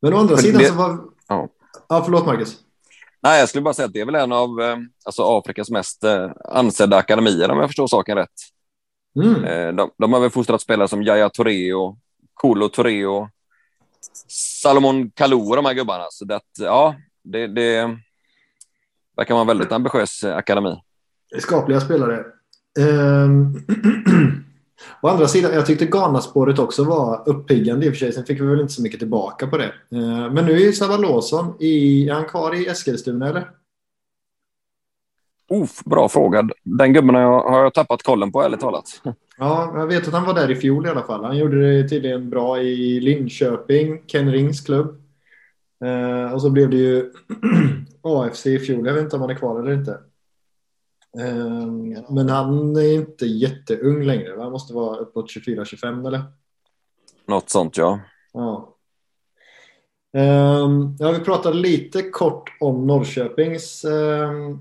[0.00, 0.98] Men å andra Men sidan det- så var...
[1.28, 1.48] Ja.
[1.88, 2.58] Ja, förlåt Marcus.
[3.22, 6.04] Nej, jag skulle bara säga att det är väl en av eh, alltså Afrikas mest
[6.04, 8.28] eh, ansedda akademier om jag förstår saken rätt.
[9.16, 9.44] Mm.
[9.44, 11.98] Eh, de, de har väl fostrat spelare som Yahya Touré och
[12.34, 13.28] Kolo Touré och
[14.62, 16.06] Salomon Kalou och de här gubbarna.
[16.10, 16.94] Så det, ja,
[17.24, 17.98] det, det
[19.16, 20.76] verkar vara en väldigt ambitiös akademi.
[21.38, 22.24] Skapliga spelare.
[22.78, 23.54] Ehm,
[25.02, 28.12] Å andra sidan, jag tyckte Ghana-spåret också var uppiggande i och för sig.
[28.12, 29.72] Sen fick vi väl inte så mycket tillbaka på det.
[29.90, 32.08] Ehm, Men nu är Sava Lawson i...
[32.08, 33.50] Är han kvar i Eskilstuna eller?
[35.52, 36.48] Uff, bra fråga.
[36.64, 39.02] Den gubben har jag, har jag tappat kollen på, ärligt talat.
[39.38, 41.24] Ja, jag vet att han var där i fjol i alla fall.
[41.24, 45.02] Han gjorde det tydligen bra i Linköping, Ken Rings klubb.
[45.84, 47.12] Eh, och så blev det ju
[48.02, 48.86] AFC i fjol.
[48.86, 49.98] Jag vet inte om han är kvar eller inte.
[51.18, 51.66] Eh,
[52.10, 54.40] men han är inte jätteung längre.
[54.40, 56.22] Han måste vara uppåt 24-25 eller?
[57.26, 58.00] Något sånt, ja.
[58.32, 58.76] Ja.
[60.12, 64.58] Ehm, ja, vi pratade lite kort om Norrköpings ehm,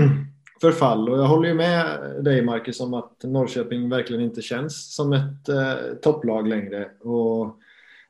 [0.60, 5.12] förfall och jag håller ju med dig Marcus om att Norrköping verkligen inte känns som
[5.12, 6.90] ett eh, topplag längre.
[7.00, 7.56] Och,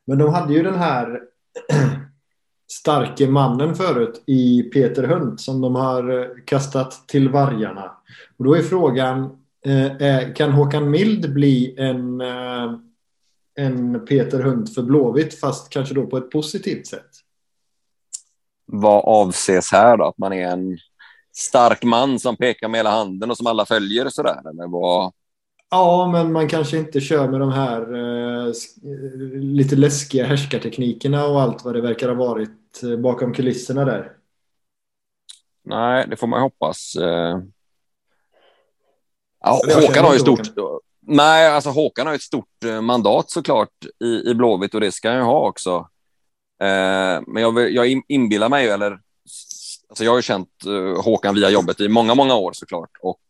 [0.05, 1.20] men de hade ju den här
[2.71, 7.93] starke mannen förut i Peter Hunt som de har eh, kastat till vargarna.
[8.39, 9.25] Och då är frågan,
[9.66, 12.73] eh, är- kan Håkan Mild bli en eh,
[13.59, 17.11] en Peter Hunt för Blåvitt fast kanske då på ett positivt sätt.
[18.66, 20.05] Vad avses här då?
[20.05, 20.79] Att man är en
[21.37, 24.51] stark man som pekar med hela handen och som alla följer sådär?
[24.51, 25.12] Eller vad?
[25.71, 31.41] Ja, men man kanske inte kör med de här eh, eh, lite läskiga härskarteknikerna och
[31.41, 32.51] allt vad det verkar ha varit
[32.83, 34.12] eh, bakom kulisserna där.
[35.64, 36.95] Nej, det får man hoppas.
[36.97, 37.39] Eh,
[39.41, 40.41] Ja, Håkan har ju stort...
[41.01, 43.71] Nej, alltså Håkan har ett stort eh, mandat såklart
[44.05, 45.89] i, i Blåvitt och det ska han ju ha också.
[47.27, 49.01] Men jag, jag in- inbillar mig eller
[49.89, 50.49] alltså jag har ju känt
[51.05, 52.91] Håkan via jobbet i många, många år såklart.
[53.03, 53.21] Och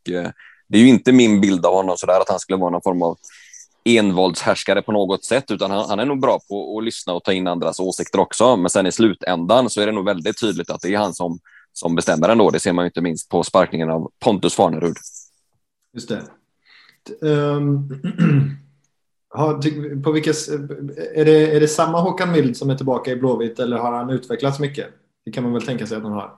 [0.69, 3.03] det är ju inte min bild av honom sådär att han skulle vara någon form
[3.03, 3.19] av
[3.97, 7.33] envåldshärskare på något sätt, utan han, han är nog bra på att lyssna och ta
[7.33, 8.57] in andras åsikter också.
[8.57, 11.39] Men sen i slutändan så är det nog väldigt tydligt att det är han som,
[11.73, 12.51] som bestämmer ändå.
[12.51, 14.97] Det ser man ju inte minst på sparkningen av Pontus Farnerud.
[15.95, 16.23] Just det.
[17.29, 17.89] Um...
[19.63, 23.59] ty- på vilka, är, det, är det samma Håkan Mild som är tillbaka i Blåvitt
[23.59, 24.87] eller har han utvecklats mycket?
[25.25, 26.38] Det kan man väl tänka sig att han har.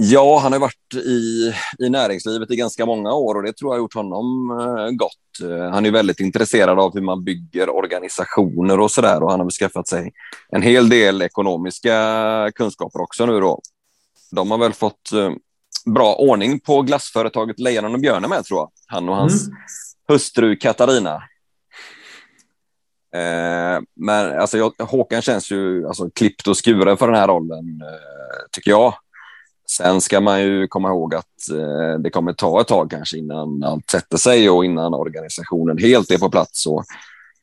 [0.00, 3.74] Ja, han har varit i, i näringslivet i ganska många år och det tror jag
[3.74, 5.50] har gjort honom eh, gott.
[5.50, 9.50] Eh, han är väldigt intresserad av hur man bygger organisationer och sådär och han har
[9.50, 10.12] skaffat sig
[10.48, 13.60] en hel del ekonomiska kunskaper också nu då.
[14.30, 15.30] De har väl fått eh,
[15.94, 18.70] bra ordning på glassföretaget Lejonen och Björnen med tror jag.
[18.86, 19.58] Han och hans Mm.
[20.08, 21.14] hustru Katarina.
[23.14, 27.80] Eh, men alltså, jag, Håkan känns ju alltså, klippt och skuren för den här rollen,
[27.82, 28.94] eh, tycker jag.
[29.70, 33.62] Sen ska man ju komma ihåg att eh, det kommer ta ett tag kanske innan
[33.62, 36.84] allt sätter sig och innan organisationen helt är på plats och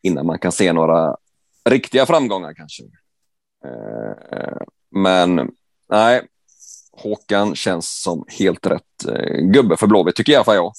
[0.02, 1.18] innan man kan se några
[1.70, 2.84] riktiga framgångar kanske.
[3.66, 4.58] Eh,
[4.92, 5.52] men
[5.90, 6.22] nej,
[6.92, 10.74] Håkan känns som helt rätt eh, gubbe för Blåvitt tycker i alla fall jag.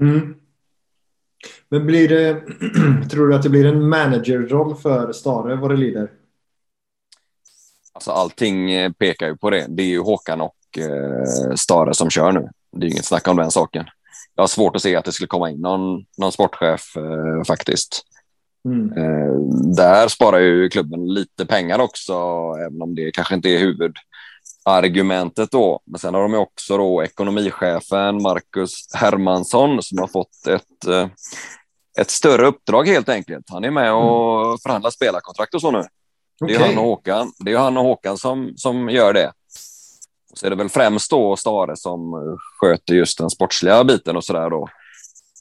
[0.00, 0.34] Mm.
[1.68, 2.42] Men blir det,
[3.10, 6.10] tror du att det blir en managerroll för Stare vad det lider?
[7.92, 9.66] Alltså allting eh, pekar ju på det.
[9.68, 12.48] Det är ju Håkan och eh, Stare som kör nu.
[12.76, 13.84] Det är inget snack om den saken.
[14.34, 18.02] Jag har svårt att se att det skulle komma in någon, någon sportchef eh, faktiskt.
[18.64, 18.92] Mm.
[18.92, 19.34] Eh,
[19.76, 22.14] där sparar ju klubben lite pengar också,
[22.66, 25.80] även om det kanske inte är huvudargumentet då.
[25.86, 31.08] Men sen har de också då ekonomichefen Marcus Hermansson som har fått ett, eh,
[31.98, 33.44] ett större uppdrag helt enkelt.
[33.50, 35.84] Han är med och förhandlar spelarkontrakt och så nu.
[36.46, 39.32] Det är han och Håkan, det är han och Håkan som, som gör det.
[40.32, 44.24] Så är det väl främst då Stare som eh, sköter just den sportsliga biten och
[44.24, 44.68] sådär då.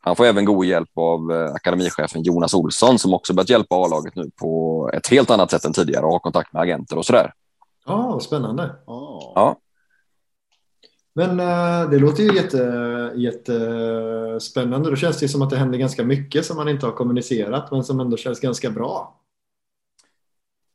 [0.02, 4.16] Han får även god hjälp av eh, akademichefen Jonas Olsson som också börjat hjälpa A-laget
[4.16, 7.34] nu på ett helt annat sätt än tidigare och har kontakt med agenter och sådär.
[7.86, 8.76] Ja, vad spännande.
[8.86, 9.58] Ja.
[11.14, 14.90] Men eh, det låter ju jätte, jättespännande.
[14.90, 17.84] Då känns det som att det händer ganska mycket som man inte har kommunicerat men
[17.84, 19.18] som ändå känns ganska bra.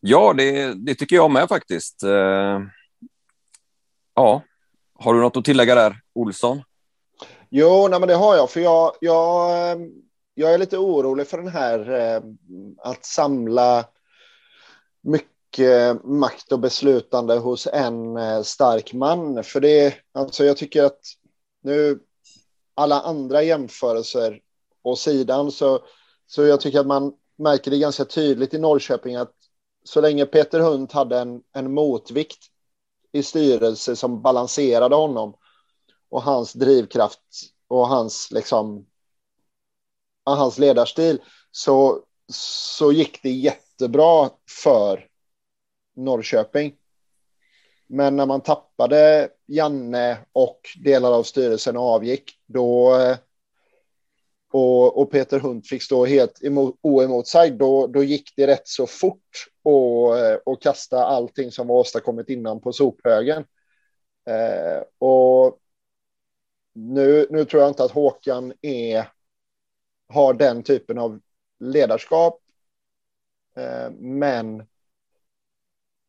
[0.01, 2.03] Ja, det, det tycker jag med faktiskt.
[4.19, 4.43] Ja,
[4.95, 6.63] har du något att tillägga där, Olsson?
[7.51, 8.51] Jo, nej, men det har jag.
[8.51, 9.91] För jag, jag, ehm,
[10.35, 12.23] jag är lite orolig för den här eh,
[12.79, 13.85] att samla
[15.01, 19.45] mycket makt och beslutande hos en eh, stark man.
[19.45, 21.01] För det, alltså jag tycker att
[21.63, 22.01] nu
[22.75, 24.41] alla andra jämförelser
[24.83, 25.81] och sidan så,
[26.27, 29.35] så jag tycker att man märker det ganska tydligt i Norrköping att
[29.85, 32.51] så länge Peter Hunt hade en, en motvikt
[33.13, 35.35] i styrelse som balanserade honom
[36.09, 37.21] och hans drivkraft
[37.69, 38.87] och hans liksom
[40.25, 42.03] hans ledarstil så,
[42.33, 44.31] så gick det jättebra
[44.65, 45.07] för
[45.97, 46.75] Norrköping.
[47.87, 53.17] Men när man tappade Janne och delar av styrelsen avgick, då eh,
[54.57, 58.87] och, och Peter Hunt fick stå helt emot, oemotsagd, då, då gick det rätt så
[58.87, 63.45] fort och, eh, och kasta allting som var åstadkommit innan på sophögen.
[64.27, 65.59] Eh, och
[66.73, 69.13] nu, nu tror jag inte att Håkan är,
[70.09, 71.21] har den typen av
[71.61, 72.41] ledarskap.
[73.57, 74.67] Eh, men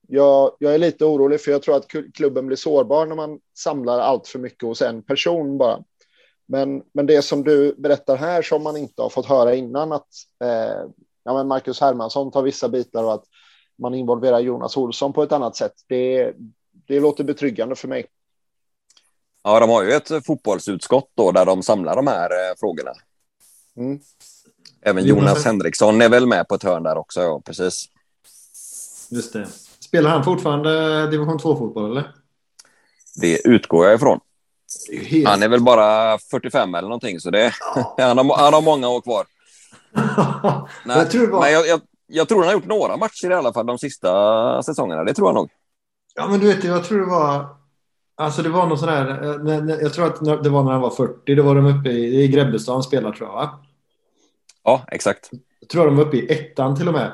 [0.07, 3.99] jag, jag är lite orolig för jag tror att klubben blir sårbar när man samlar
[3.99, 5.83] allt för mycket hos en person bara.
[6.47, 10.07] Men, men det som du berättar här som man inte har fått höra innan att
[10.43, 10.89] eh,
[11.23, 13.23] ja, men Marcus Hermansson tar vissa bitar och att
[13.77, 15.73] man involverar Jonas Olsson på ett annat sätt.
[15.87, 16.33] Det,
[16.87, 18.05] det låter betryggande för mig.
[19.43, 22.91] Ja, de har ju ett fotbollsutskott då där de samlar de här eh, frågorna.
[23.77, 23.99] Mm.
[24.81, 27.85] Även Jonas Henriksson är väl med på ett hörn där också, ja, precis.
[29.09, 29.47] Just det.
[29.79, 32.11] Spelar han fortfarande division 2-fotboll, eller?
[33.15, 34.19] Det utgår jag ifrån.
[34.91, 35.28] Är helt...
[35.28, 37.95] Han är väl bara 45 eller någonting, så det, ja.
[37.97, 39.26] han, har, han har många år kvar.
[40.86, 41.41] Nej, jag, tror bara...
[41.41, 44.63] men jag, jag, jag, tror han har gjort några matcher i alla fall de sista
[44.63, 45.03] säsongerna.
[45.03, 45.49] Det tror jag nog.
[46.15, 47.57] Ja, men du vet, jag tror det var...
[48.15, 49.24] Alltså det var någon sån här...
[49.24, 51.36] Eh, jag tror att det var när han var 40.
[51.36, 53.36] Då var de uppe i, i Grebbestad han spelade, tror jag.
[53.36, 53.59] Va?
[54.63, 55.30] Ja, exakt.
[55.59, 57.11] Jag tror de var uppe i ettan till och med.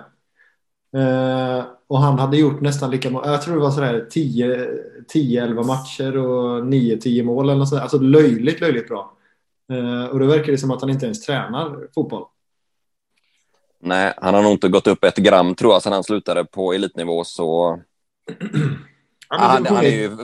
[0.96, 6.18] Eh, och han hade gjort nästan lika många, jag tror det var sådär 10-11 matcher
[6.18, 7.82] och 9-10 mål eller sådär.
[7.82, 9.14] Alltså löjligt, löjligt bra.
[9.72, 12.26] Eh, och då verkar det som att han inte ens tränar fotboll.
[13.80, 16.74] Nej, han har nog inte gått upp ett gram tror jag sedan han slutade på
[16.74, 17.80] elitnivå så...
[19.30, 20.18] ja, han, han, är ju...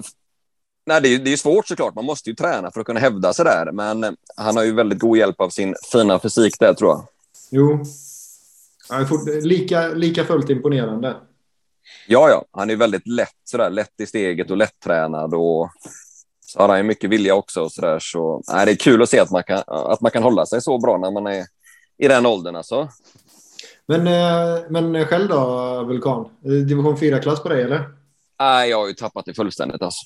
[0.86, 1.96] Nej, det är, det är svårt såklart.
[1.96, 3.72] Man måste ju träna för att kunna hävda sig där.
[3.72, 7.08] Men han har ju väldigt god hjälp av sin fina fysik där tror jag.
[7.52, 7.84] Jo,
[9.42, 11.16] lika, lika fullt imponerande.
[12.08, 12.46] Ja, ja.
[12.52, 15.34] Han är väldigt lätt, sådär, lätt i steget och lättränad.
[15.34, 15.70] Och
[16.46, 17.62] så har han ju mycket vilja också.
[17.62, 20.24] Och sådär, så, nej, det är kul att se att man, kan, att man kan
[20.24, 21.46] hålla sig så bra när man är
[21.98, 22.56] i den åldern.
[22.56, 22.90] Alltså.
[23.86, 26.30] Men, eh, men själv då, Vulkan?
[26.42, 27.84] Division 4-klass på dig, eller?
[28.40, 29.82] Nej, jag har ju tappat det fullständigt.
[29.82, 30.02] Alltså.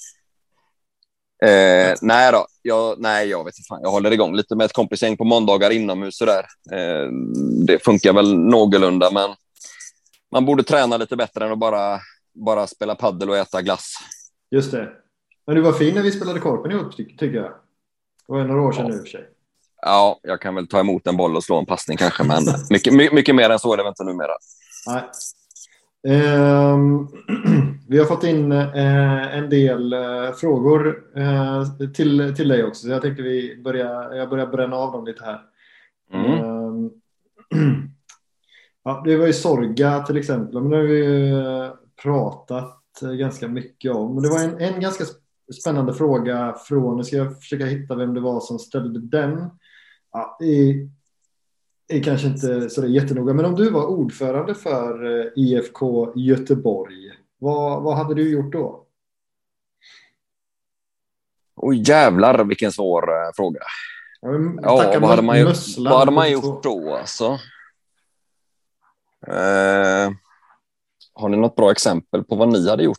[1.44, 3.82] Eh, nej då, jag, nej, jag vet inte.
[3.84, 6.18] Jag håller igång lite med ett kompisgäng på måndagar inomhus.
[6.18, 6.46] Sådär.
[6.72, 7.08] Eh,
[7.66, 9.36] det funkar väl någorlunda, men
[10.34, 12.00] man borde träna lite bättre än att bara,
[12.34, 13.94] bara spela paddel och äta glass.
[14.52, 14.90] Just det.
[15.48, 17.52] Men du var fin när vi spelade korpen ihop, tycker jag.
[18.28, 18.90] Det var några år sedan ja.
[18.90, 19.30] nu i och för sig.
[19.82, 22.94] Ja, jag kan väl ta emot en boll och slå en passning kanske, men mycket,
[23.14, 24.32] mycket mer än så är det väl inte numera.
[24.88, 25.04] Nej.
[26.08, 27.08] Um,
[27.88, 32.90] vi har fått in uh, en del uh, frågor uh, till, till dig också, så
[32.90, 35.42] jag tänkte vi börja, jag börjar bränna av dem lite här.
[36.14, 36.44] Mm.
[36.44, 36.92] Um,
[38.84, 41.34] ja, det var ju Sorga till exempel, men det har vi
[42.04, 44.14] pratat ganska mycket om.
[44.14, 45.04] Men det var en, en ganska
[45.62, 49.50] spännande fråga från, nu ska jag försöka hitta vem det var som ställde den.
[50.12, 50.90] Ja, i,
[51.88, 57.84] är kanske inte så jättenoga, men om du var ordförande för eh, IFK Göteborg, vad,
[57.84, 58.86] vad hade du gjort då?
[61.56, 63.60] Oj jävlar vilken svår fråga.
[64.22, 64.30] Ja,
[64.62, 65.46] ja vad, hade man, ju,
[65.78, 67.40] vad hade man gjort då alltså?
[69.28, 70.14] Uh,
[71.14, 72.98] har ni något bra exempel på vad ni hade gjort?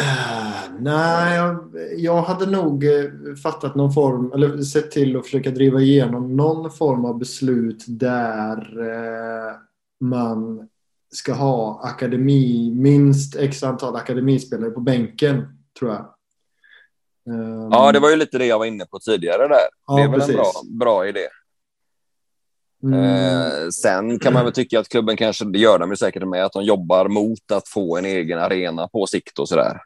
[0.00, 3.10] Uh, nej, jag, jag, hade nog eh,
[3.42, 8.78] fattat någon form, eller sett till att försöka driva igenom någon form av beslut där
[8.78, 9.52] uh,
[10.00, 10.68] man
[11.12, 15.46] ska ha akademi, minst x antal akademispelare på bänken,
[15.78, 16.14] tror jag.
[17.26, 19.66] Um, ja, det var ju lite det jag var inne på tidigare där.
[19.86, 20.36] Ja, det är väl precis.
[20.36, 21.28] en bra, bra idé.
[22.84, 23.04] Mm.
[23.04, 26.44] Eh, sen kan man väl tycka att klubben kanske, det gör de ju säkert med,
[26.44, 29.80] att de jobbar mot att få en egen arena på sikt och sådär.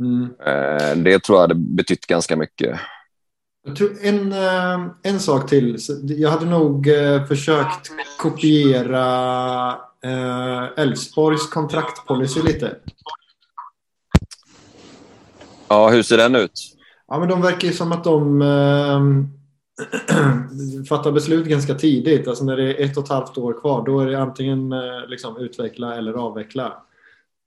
[0.00, 0.24] Mm.
[0.46, 2.80] Eh, det tror jag hade betytt ganska mycket.
[4.02, 5.78] En, eh, en sak till.
[6.02, 9.76] Jag hade nog eh, försökt kopiera
[10.76, 12.76] Elfsborgs kontraktpolicy lite.
[15.68, 16.60] Ja, hur ser den ut?
[17.08, 18.42] Ja, men de verkar ju som att de
[20.88, 22.28] fatta beslut ganska tidigt.
[22.28, 25.08] Alltså när det är ett och ett halvt år kvar, då är det antingen eh,
[25.08, 26.82] liksom, utveckla eller avveckla.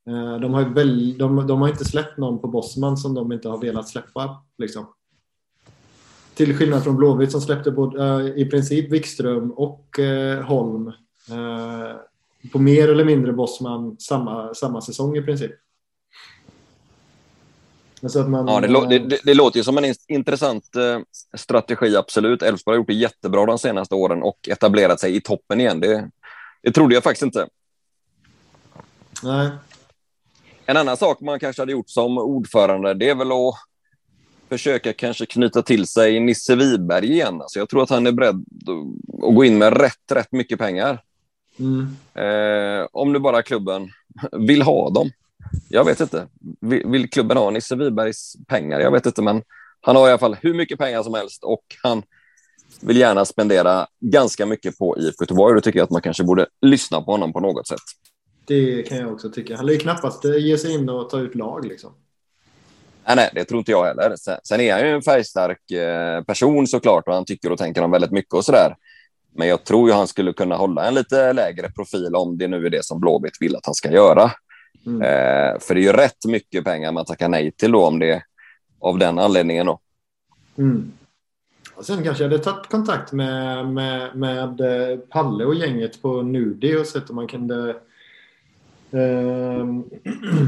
[0.07, 3.49] Eh, de, har väl, de, de, har inte släppt någon på Bosman som de inte
[3.49, 4.43] har velat släppa.
[4.57, 4.85] Liksom.
[6.35, 9.99] Till skillnad från Blåvitt som släppte både, eh, i princip Wikström och
[10.43, 10.91] Holm
[12.51, 15.51] på mer eller mindre Bosman samma, samma säsong i princip.
[18.01, 20.63] Man, ja, det, det, det, låter ju som en intressant
[21.37, 22.41] strategi, absolut.
[22.41, 25.79] Elfsborg har gjort det jättebra de senaste åren och etablerat sig i toppen igen.
[25.79, 26.09] Det,
[26.63, 27.47] det trodde jag faktiskt inte.
[29.23, 29.49] Nej.
[30.65, 33.55] En annan sak man kanske hade gjort som ordförande, det är väl att
[34.49, 37.41] försöka kanske knyta till sig Nisse Wiberg igen.
[37.41, 38.45] Alltså jag tror att han är beredd
[39.27, 41.01] att gå in med rätt, rätt mycket pengar.
[41.59, 41.97] Mm.
[42.13, 43.89] Eh, om nu bara klubben
[44.31, 45.11] vill ha dem.
[45.69, 46.27] Jag vet inte.
[46.61, 48.79] Vill, klubben ha Nisse Wibergs pengar?
[48.79, 49.41] Jag vet inte, men
[49.81, 52.03] han har i alla fall hur mycket pengar som helst och han
[52.81, 55.55] vill gärna spendera ganska mycket på IFK Göteborg.
[55.55, 57.79] Då tycker jag att man kanske borde lyssna på honom på något sätt.
[58.47, 59.55] Det kan jag också tycka.
[59.55, 61.65] Han lär ju knappast ge sig in och ta ut lag.
[61.65, 61.93] Liksom.
[63.07, 64.15] Nej, nej, det tror inte jag heller.
[64.15, 67.81] Sen, sen är han ju en färgstark eh, person såklart och han tycker och tänker
[67.81, 68.75] om väldigt mycket och sådär.
[69.37, 72.65] Men jag tror ju han skulle kunna hålla en lite lägre profil om det nu
[72.65, 74.31] är det som Blåvitt vill att han ska göra.
[74.85, 75.01] Mm.
[75.01, 78.23] Eh, för det är ju rätt mycket pengar man tackar nej till då om det
[78.79, 79.65] av den anledningen.
[79.65, 79.79] Då.
[80.57, 80.91] Mm.
[81.75, 86.21] Och sen kanske jag hade tagit kontakt med, med, med eh, Palle och gänget på
[86.21, 87.69] Nudi och sett om man kunde
[88.91, 89.65] eh,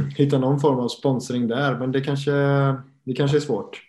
[0.17, 1.80] hitta någon form av sponsring där.
[1.80, 2.32] Men det kanske,
[3.03, 3.84] det kanske är svårt.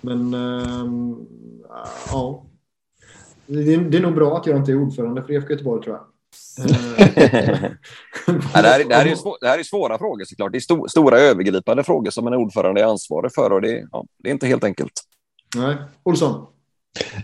[0.00, 0.86] Men eh,
[2.10, 2.46] ja.
[3.46, 6.04] Det, det är nog bra att jag inte är ordförande för IFK Göteborg tror jag.
[8.54, 10.52] ja, det, här, det, här är svår, det här är svåra frågor såklart.
[10.52, 14.04] Det är sto, stora övergripande frågor som en ordförande är ansvarig för och det, ja,
[14.22, 14.92] det är inte helt enkelt.
[15.56, 15.76] Nej.
[16.02, 16.46] Olsson?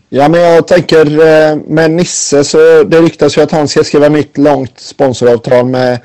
[0.08, 4.08] Ja, men jag tänker eh, med Nisse så det ryktas ju att han ska skriva
[4.08, 6.00] nytt långt sponsoravtal med,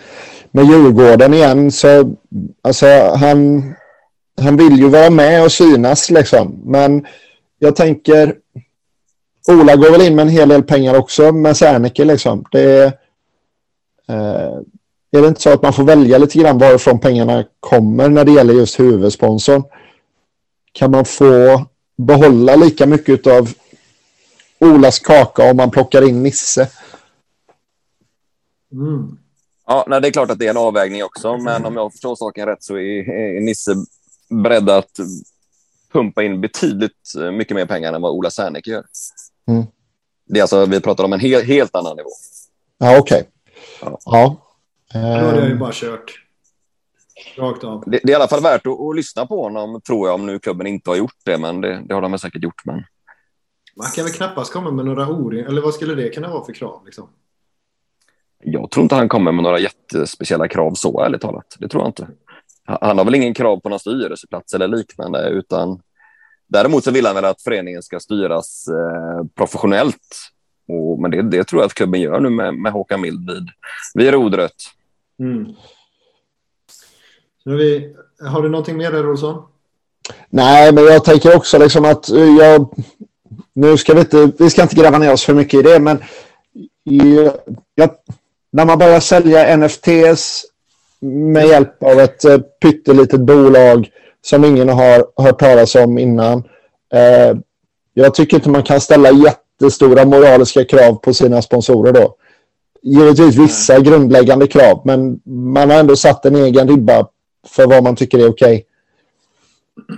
[0.51, 1.71] med Djurgården igen.
[1.71, 2.15] Så
[2.61, 2.85] alltså
[3.15, 3.63] han,
[4.41, 6.61] han vill ju vara med och synas liksom.
[6.65, 7.05] Men
[7.59, 8.35] jag tänker
[9.47, 12.45] Ola går väl in med en hel del pengar också med Serneke liksom.
[12.51, 12.85] Det
[14.07, 14.57] eh,
[15.11, 18.31] är det inte så att man får välja lite grann varifrån pengarna kommer när det
[18.31, 19.63] gäller just huvudsponsorn?
[20.71, 21.65] Kan man få
[21.97, 23.53] behålla lika mycket av
[24.59, 26.69] Olas kaka om man plockar in Nisse.
[28.71, 29.17] Mm.
[29.67, 32.15] Ja, nej, det är klart att det är en avvägning också, men om jag förstår
[32.15, 33.75] saken rätt så är, är Nisse
[34.29, 34.91] beredd att
[35.91, 38.85] pumpa in betydligt eh, mycket mer pengar än vad Ola Serneke gör.
[39.47, 39.65] Mm.
[40.25, 42.09] Det är alltså, vi pratar om en he helt annan nivå.
[42.77, 43.29] Ja, okej.
[43.81, 43.93] Okay.
[44.05, 44.35] Ja.
[44.93, 45.21] ja.
[45.21, 46.23] Då jag ju bara kört.
[47.37, 47.83] Rakt av.
[47.85, 50.25] Det, det, är i alla fall värt att, att, lyssna på honom, tror jag, om
[50.25, 51.37] nu klubben inte har gjort det.
[51.37, 52.65] Men det, det har de säkert gjort.
[52.65, 52.83] Men...
[53.75, 55.45] Man kan väl knappast komma med några orim...
[55.47, 56.85] Eller vad skulle det kunna vara för krav?
[56.85, 57.09] Liksom?
[58.43, 61.55] Jag tror inte han kommer med några jättespeciella krav så, ärligt talat.
[61.59, 62.07] Det tror jag inte.
[62.63, 65.81] Han har väl ingen krav på någon styrelseplats eller liknande, utan
[66.47, 70.17] däremot så vill han väl att föreningen ska styras eh, professionellt.
[70.67, 73.49] Och, men det, det, tror jag att klubben gör nu med, med Håkan Mild vid,
[73.93, 74.53] vid rodret.
[75.19, 75.45] Mm.
[77.45, 79.43] Vi, har du någonting mer där, Olsson?
[80.29, 82.73] Nej, men jag tänker också liksom att jag...
[83.53, 86.03] Nu ska vi inte, vi ska inte gräva ner oss för mycket i det, men
[87.75, 87.91] jag,
[88.51, 90.45] när man börjar sälja NFTs
[90.99, 93.89] med hjälp av ett eh, pyttelitet bolag
[94.29, 96.43] som ingen har hört talas om innan.
[96.93, 97.37] Eh,
[97.93, 102.15] jag tycker inte man kan ställa jättestora moraliska krav på sina sponsorer då.
[102.81, 103.83] Givetvis vissa mm.
[103.83, 107.07] grundläggande krav, men man har ändå satt en egen ribba
[107.47, 108.53] för vad man tycker är okej.
[108.55, 108.63] Okay.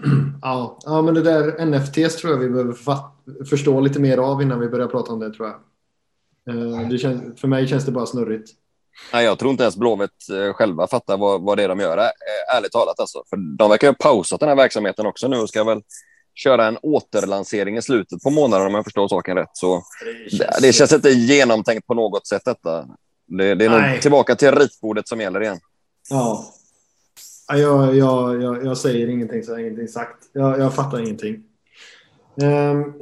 [0.42, 2.76] Ja, ja, men det där NFTs tror jag vi behöver
[3.46, 5.56] förstå lite mer av innan vi börjar prata om det tror jag.
[6.56, 8.50] Eh, det känns, för mig känns det bara snurrigt.
[9.14, 11.98] Nej, jag tror inte ens Blåvitt eh, själva fattar vad, vad det är de gör,
[11.98, 13.00] eh, ärligt talat.
[13.00, 13.24] Alltså.
[13.30, 15.82] För de verkar ha pausat den här verksamheten också nu och ska väl
[16.36, 19.50] köra en återlansering i slutet på månaden om jag förstår saken rätt.
[19.54, 22.86] Så det känns, det känns inte genomtänkt på något sätt detta.
[23.28, 25.60] Det, det är nog tillbaka till ritbordet som gäller igen.
[26.10, 26.46] Ja,
[27.48, 30.24] jag, jag, jag, jag säger ingenting så jag har ingenting sagt.
[30.34, 31.44] Jag, jag fattar ingenting.
[32.44, 32.94] Um,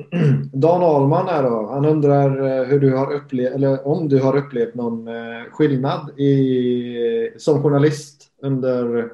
[0.53, 1.69] Dan Ahlman här då.
[1.71, 6.19] Han undrar eh, hur du har upplevt, eller om du har upplevt någon uh, skillnad
[6.19, 9.09] i, som journalist under,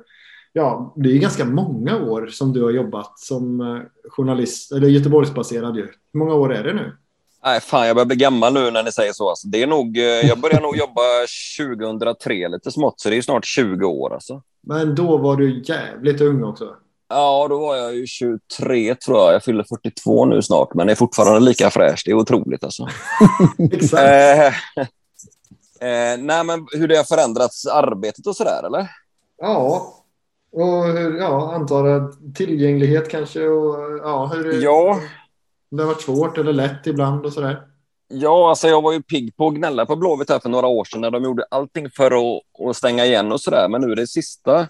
[0.54, 5.76] ja, det är ganska många år som du har jobbat som uh, journalist, eller Göteborgsbaserad
[5.76, 5.82] ju.
[6.14, 6.92] Hur många år är det nu?
[7.46, 9.30] Nej, fan, jag börjar bli gammal nu när ni säger så.
[9.30, 11.02] Alltså, det är nog, jag började nog jobba
[11.60, 14.42] 2003 lite smått, så det är snart 20 år alltså.
[14.68, 16.76] Men då var du jävligt ung också.
[17.14, 19.34] Ja, då var jag ju 23 tror jag.
[19.34, 22.02] Jag fyller 42 nu snart, men är fortfarande lika fräsch.
[22.06, 22.88] Det är otroligt alltså.
[23.72, 24.04] Exakt.
[24.04, 24.48] eh,
[25.90, 28.88] eh, nej, men hur det har förändrats arbetet och sådär, eller?
[29.42, 29.88] Ja,
[30.52, 35.00] och hur, ja, antar att tillgänglighet kanske och ja, hur det, Ja.
[35.72, 37.62] det har varit svårt eller lätt ibland och sådär.
[38.08, 40.86] Ja, alltså jag var ju pigg på att gnälla på Blåvitt här för några år
[40.86, 43.70] sedan när de gjorde allting för att, att stänga igen och sådär.
[43.70, 44.68] Men nu det sista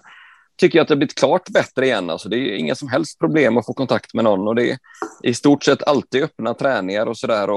[0.56, 2.10] tycker jag att det har blivit klart bättre igen.
[2.10, 4.78] Alltså det är inga som helst problem att få kontakt med någon och det är
[5.22, 7.48] i stort sett alltid öppna träningar och sådär.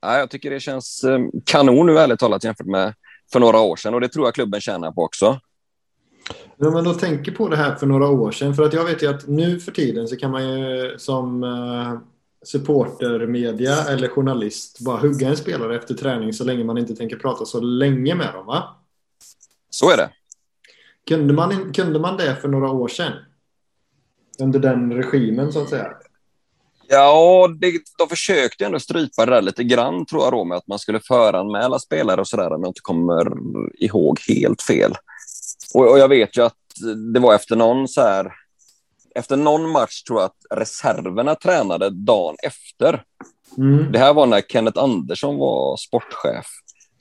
[0.00, 2.94] Ja, jag tycker det känns eh, kanon nu ärligt talat jämfört med
[3.32, 5.40] för några år sedan och det tror jag klubben tjänar på också.
[6.56, 8.84] Men om man då tänker på det här för några år sedan, för att jag
[8.84, 11.98] vet ju att nu för tiden så kan man ju som eh,
[12.46, 17.44] supportermedia eller journalist bara hugga en spelare efter träning så länge man inte tänker prata
[17.44, 18.76] så länge med dem, va?
[19.70, 20.10] Så är det.
[21.08, 23.12] Kunde man, kunde man det för några år sedan?
[24.38, 25.88] Under den regimen så att säga.
[26.88, 30.66] Ja, det, de försökte ändå strypa det där lite grann tror jag då med att
[30.66, 33.32] man skulle föranmäla spelare och sådär om jag inte kommer
[33.74, 34.94] ihåg helt fel.
[35.74, 36.56] Och, och jag vet ju att
[37.14, 38.32] det var efter någon så här,
[39.14, 43.02] efter någon match tror jag att reserverna tränade dagen efter.
[43.58, 43.92] Mm.
[43.92, 46.46] Det här var när Kenneth Andersson var sportchef.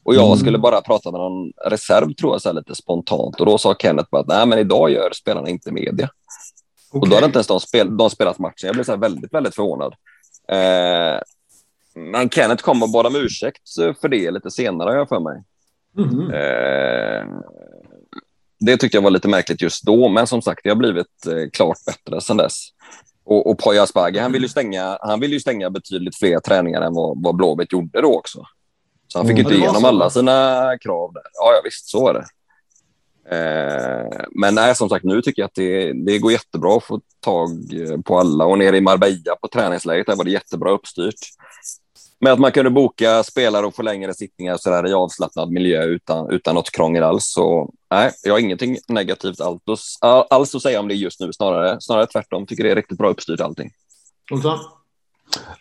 [0.06, 0.38] Och jag Mm.
[0.38, 4.10] skulle bara prata med någon reserv tror jag så lite spontant och då sa Kenneth
[4.12, 6.10] bara att nej men idag gör spelarna inte media.
[6.91, 8.68] Och då hade inte ens de, spel, de spelat matchen.
[8.68, 9.93] Jag blev så väldigt, väldigt förvånad.
[10.49, 11.20] Eh,
[11.95, 13.70] men Kenneth kom och bad om ursäkt
[14.01, 15.43] för det lite senare, har jag för mig.
[15.97, 16.32] Mhm.
[16.34, 17.26] Eh,
[18.60, 21.49] det tyckte jag var lite märkligt just då, men som sagt, det har blivit eh,
[21.54, 22.68] klart bättre sedan dess.
[23.26, 26.82] Och, och Poya Asbaghi, han vill ju stänga, han vill ju stänga betydligt fler träningar
[26.82, 28.43] än vad, vad Blåvitt gjorde då också.
[29.08, 29.45] Så han fick Mm.
[29.51, 31.24] inte igenom alla sina krav där.
[31.34, 32.26] Ja, ja visst, så är det.
[33.30, 37.01] Eh, men nej, som sagt, nu tycker jag att det, det går jättebra att få
[37.20, 38.45] tag eh, på alla.
[38.45, 41.20] Och nere i Marbella på träningsläget, där var det jättebra uppstyrt.
[42.20, 45.84] Med att man kunde boka spelare och få längre sittningar så där i avslappnad miljö
[45.84, 47.26] utan, utan något krångel alls.
[47.26, 49.97] Så nej, jag har ingenting negativt alls,
[50.30, 51.34] alls att säga om det just nu.
[51.34, 52.45] Snarare, snarare tvärtom.
[52.45, 53.72] Tycker det är riktigt bra uppstyrt allting.
[54.32, 54.60] Olsson?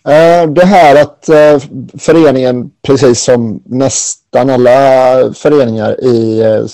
[0.08, 1.58] Eh, det här att eh,
[1.98, 6.64] föreningen, precis som nästan alla föreningar i, eh,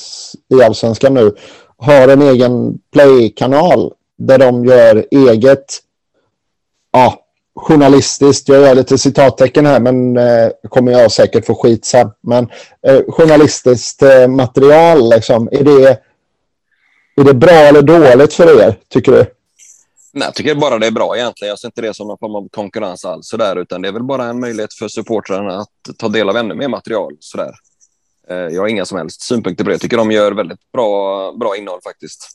[0.58, 1.34] i Allsvenskan nu,
[1.76, 5.78] har en egen play-kanal där de gör eget,
[6.92, 7.24] ja,
[7.54, 12.50] journalistiskt, jag gör lite citattecken här men eh, kommer jag säkert få skit sen, men
[12.86, 15.98] eh, journalistiskt eh, material, liksom, är det,
[17.16, 19.26] är det bra eller dåligt för er, tycker du?
[20.18, 21.48] Nej, jag tycker bara det är bra egentligen.
[21.48, 24.02] Jag ser inte det som någon form av konkurrens alls, sådär, utan det är väl
[24.02, 27.16] bara en möjlighet för supportrarna att ta del av ännu mer material.
[27.20, 27.52] Sådär.
[28.28, 29.74] Eh, Jag har inga som helst synpunkter på det.
[29.74, 32.28] Jag tycker de gör väldigt bra, bra innehåll faktiskt.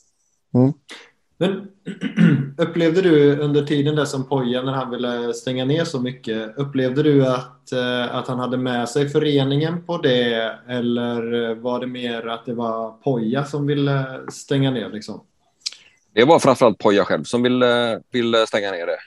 [1.38, 1.68] Men
[2.58, 7.02] upplevde du under tiden där som Poja när han ville stänga ner så mycket, upplevde
[7.02, 12.26] du att, eh, att han hade med sig föreningen på det eller var det mer
[12.26, 15.20] att det var Poja som ville stänga ner liksom?
[16.14, 18.98] Det var framförallt Poja själv som ville, ville stänga ner det.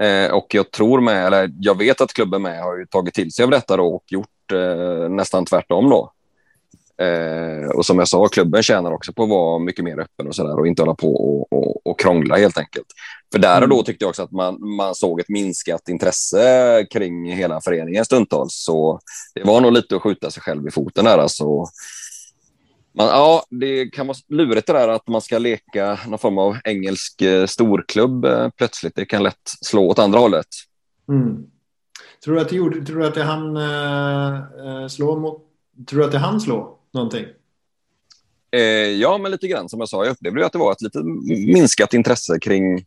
[0.00, 3.32] Eh, och jag tror med, eller jag vet att klubben med har ju tagit till
[3.32, 6.12] sig av detta då och gjort eh, nästan tvärtom då.
[7.04, 10.34] Eh, och som jag sa, klubben tjänar också på att vara mycket mer öppen och
[10.34, 12.86] sådär och inte hålla på och, och, och krångla helt enkelt.
[13.32, 17.32] För där och då tyckte jag också att man, man såg ett minskat intresse kring
[17.32, 18.54] hela föreningen stundtals.
[18.54, 19.00] Så
[19.34, 21.64] det var nog lite att skjuta sig själv i foten där alltså.
[22.96, 26.56] Man, ja, det kan vara lurigt det där att man ska leka någon form av
[26.64, 28.94] engelsk eh, storklubb eh, plötsligt.
[28.94, 30.46] Det kan lätt slå åt andra hållet.
[31.08, 31.46] Mm.
[32.24, 34.34] Tror du att det gjorde, tror du att det han eh,
[34.66, 35.42] eh, slå mot,
[35.88, 37.24] tror du att det han slå någonting?
[38.52, 40.04] Eh, ja, men lite grann som jag sa.
[40.04, 41.02] Jag upplevde att det var ett lite
[41.52, 42.84] minskat intresse kring,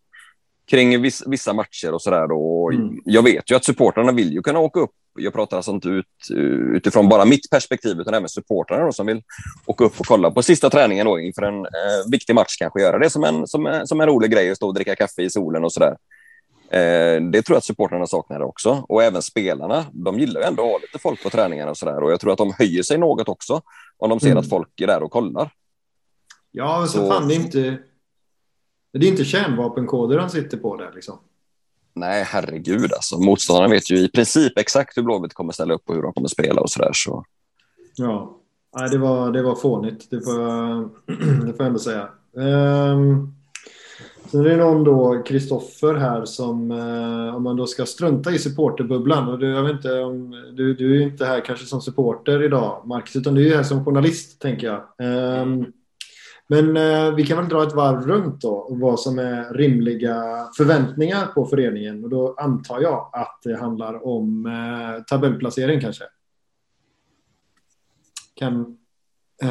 [0.70, 2.32] kring viss, vissa matcher och sådär.
[2.32, 2.98] Och Mm.
[3.06, 4.92] Jag vet ju att supportrarna vill ju kunna åka upp.
[5.20, 6.06] Jag pratar alltså inte ut,
[6.76, 9.22] utifrån bara mitt perspektiv, utan även supportrarna då, som vill
[9.66, 12.56] åka upp och kolla på sista träningen då, inför en eh, viktig match.
[12.60, 14.96] Kanske göra det som en, som, en- som en rolig grej att stå och dricka
[14.96, 15.96] kaffe i solen och sådär.
[16.70, 18.86] Eh, det tror jag att supportrarna saknar också.
[18.90, 19.86] Och även spelarna.
[19.92, 22.04] De gillar ju ändå att ha lite folk på träningarna och sådär.
[22.04, 23.62] Och jag tror att de höjer sig något också
[23.98, 24.38] om de ser Mm.
[24.38, 25.50] att folk är där och kollar.
[26.52, 27.78] Ja, men så, Så- fan det är inte
[28.94, 31.20] det är inte kärnvapenkoder han sitter på där liksom.
[31.94, 33.18] Nej, herregud alltså.
[33.18, 36.28] Motståndaren vet ju i princip exakt hur Blåvitt kommer ställa upp och hur de kommer
[36.28, 36.92] spela och sådär.
[36.94, 37.26] Så.
[37.96, 38.34] Ja,
[38.80, 40.08] Nej, det var, det var fånigt.
[40.10, 40.90] Det får, jag-
[41.46, 42.10] det får jag ändå säga.
[42.34, 43.34] Um,
[44.32, 48.40] sen är det någon då, Kristoffer här, som eh, om man då ska strunta i
[48.40, 49.28] supporterbubblan.
[49.28, 52.44] Och du, jag vet inte om, du, du är ju inte här kanske som supporter
[52.44, 54.84] idag, Marcus, utan du är här som journalist, tänker jag.
[55.08, 55.66] Ehm,
[56.50, 60.48] Men eh, vi kan väl dra ett varv runt då och vad som är rimliga
[60.58, 62.04] förväntningar på föreningen.
[62.04, 66.04] Och då antar jag att det handlar om eh, tabellplacering kanske.
[68.36, 68.78] Kan...
[69.44, 69.50] Eh,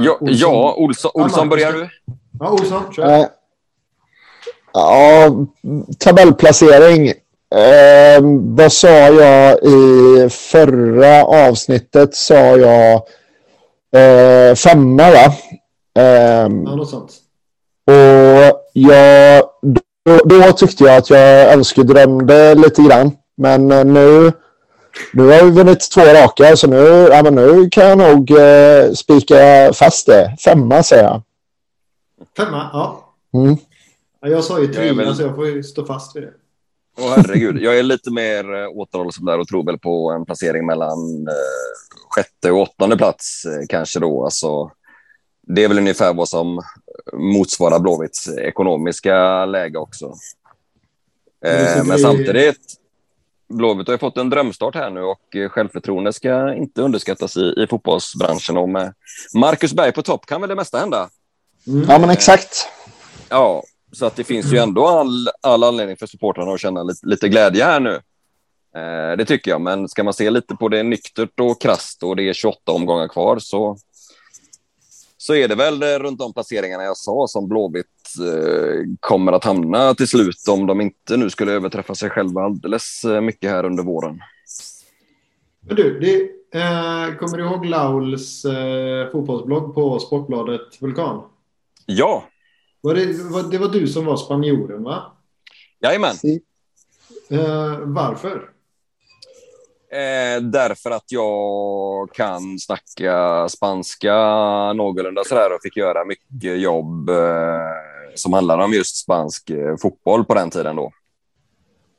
[0.00, 1.88] ja, Olsson, ja, Olsson, Olsson börjar du.
[2.40, 3.20] Ja, Olsson, kör.
[3.20, 3.26] Eh,
[4.72, 5.30] ja,
[5.98, 7.08] tabellplacering.
[7.54, 8.22] Eh,
[8.56, 12.14] vad sa jag i förra avsnittet?
[12.14, 12.94] Sa jag
[13.92, 15.32] eh, femma, va?
[15.98, 17.12] Eh, ja, något sånt.
[17.86, 19.80] Och jag, då,
[20.24, 23.12] då, tyckte jag att jag önskedrömde lite grann.
[23.36, 24.32] Men eh, nu,
[25.12, 28.92] nu har vi vunnit två raka, så nu, ja, men nu kan jag nog eh,
[28.92, 30.36] spika fast det.
[30.44, 31.22] Femma, säger jag.
[32.36, 33.14] Femma, ja.
[33.34, 33.56] Mm.
[34.20, 35.16] Jag sa ju tre, väl...
[35.16, 36.32] så jag får ju stå fast vid det.
[36.98, 37.62] Åh, herregud.
[37.62, 41.98] Jag är lite mer eh, återhållsam där och tror väl på en placering mellan eh,
[42.08, 44.24] sjätte och åttonde plats eh, kanske då.
[44.24, 44.70] Alltså,
[45.48, 46.62] det är väl ungefär vad som
[47.12, 50.14] motsvarar Blåvitts ekonomiska läge också.
[51.44, 52.74] Eh, men samtidigt,
[53.48, 57.54] Blåvitt har ju fått en drömstart här nu och eh, självförtroende ska inte underskattas i,
[57.56, 58.56] i fotbollsbranschen.
[58.56, 58.94] Och med
[59.34, 61.08] Marcus Berg på topp kan väl det mesta hända.
[61.66, 61.86] Mm.
[61.88, 62.68] Ja, men exakt.
[63.28, 67.06] Ja, så att det finns ju ändå all, all anledning för supportrarna att känna lite,
[67.06, 68.00] lite glädje här nu.
[68.76, 72.16] Eh, det tycker jag, men ska man se lite på det nyktert och krast och
[72.16, 73.76] det är 28 omgångar kvar så,
[75.20, 77.86] så är det väl runt de placeringarna jag sa som Blåvitt
[78.20, 83.04] eh, kommer att hamna till slut om de inte nu skulle överträffa sig själva alldeles
[83.04, 84.20] eh, mycket här under våren.
[85.60, 86.20] Men du, det,
[86.58, 91.22] eh, kommer du ihåg Lauls eh, fotbollsblogg på Sportbladet Vulkan?
[91.86, 92.24] Ja,
[92.80, 95.12] var det, var, det var du som var spanjoren, va?
[95.80, 96.14] Jajamän.
[97.32, 98.50] Uh, varför?
[99.90, 104.14] Eh, därför att jag kan snacka spanska
[104.72, 107.16] någorlunda sådär och fick göra mycket jobb eh,
[108.14, 110.92] som handlade om just spansk eh, fotboll på den tiden då.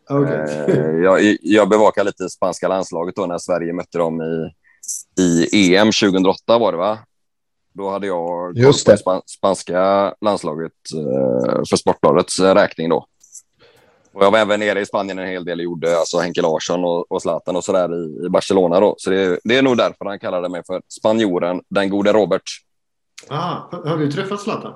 [0.09, 0.75] Okay.
[0.75, 4.21] Eh, jag, jag bevakade lite spanska landslaget då när Sverige mötte dem
[5.17, 6.99] i, i EM 2008 var det va?
[7.73, 8.97] Då hade jag Just det.
[8.97, 13.05] Span spanska landslaget eh, för Sportbladets räkning då.
[14.11, 16.83] Och jag var även nere i Spanien en hel del och gjorde alltså Henke Larsson
[16.83, 18.95] och, och Zlatan och sådär i, i Barcelona då.
[18.97, 22.43] Så det, det, är nog därför han kallade mig för spanjoren, den gode Robert.
[23.27, 24.73] Ah, har du träffat Zlatan?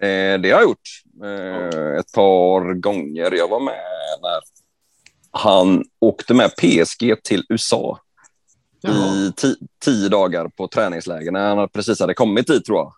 [0.00, 0.88] Eh, det har jag gjort.
[1.24, 3.34] Eh, ett par gånger.
[3.34, 3.74] Jag var med
[4.22, 4.40] när
[5.30, 8.00] han åkte med PSG till USA
[8.88, 9.32] i
[9.84, 12.92] tio dagar på träningsläger när han precis hade kommit dit tror jag.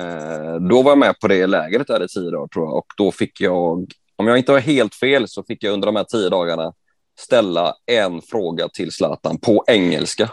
[0.00, 2.86] Eh, då var jag med på det lägret där i tio dagar tror jag och
[2.96, 3.86] då fick jag,
[4.18, 6.72] om jag inte har helt fel, så fick jag under de här tio dagarna
[7.18, 10.30] ställa en fråga till Zlatan på engelska.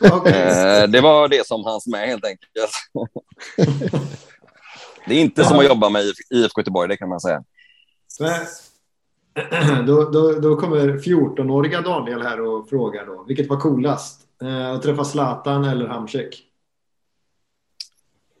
[0.00, 0.32] Okay.
[0.32, 2.50] Eh, det var det som hans med helt enkelt.
[5.06, 7.44] det är inte som att jobba med IFK Göteborg, det kan man säga.
[9.86, 14.20] Då, då, då kommer 14-åriga Daniel här och frågar då, vilket var coolast?
[14.42, 16.42] Eh, att träffa Zlatan eller Hamsik?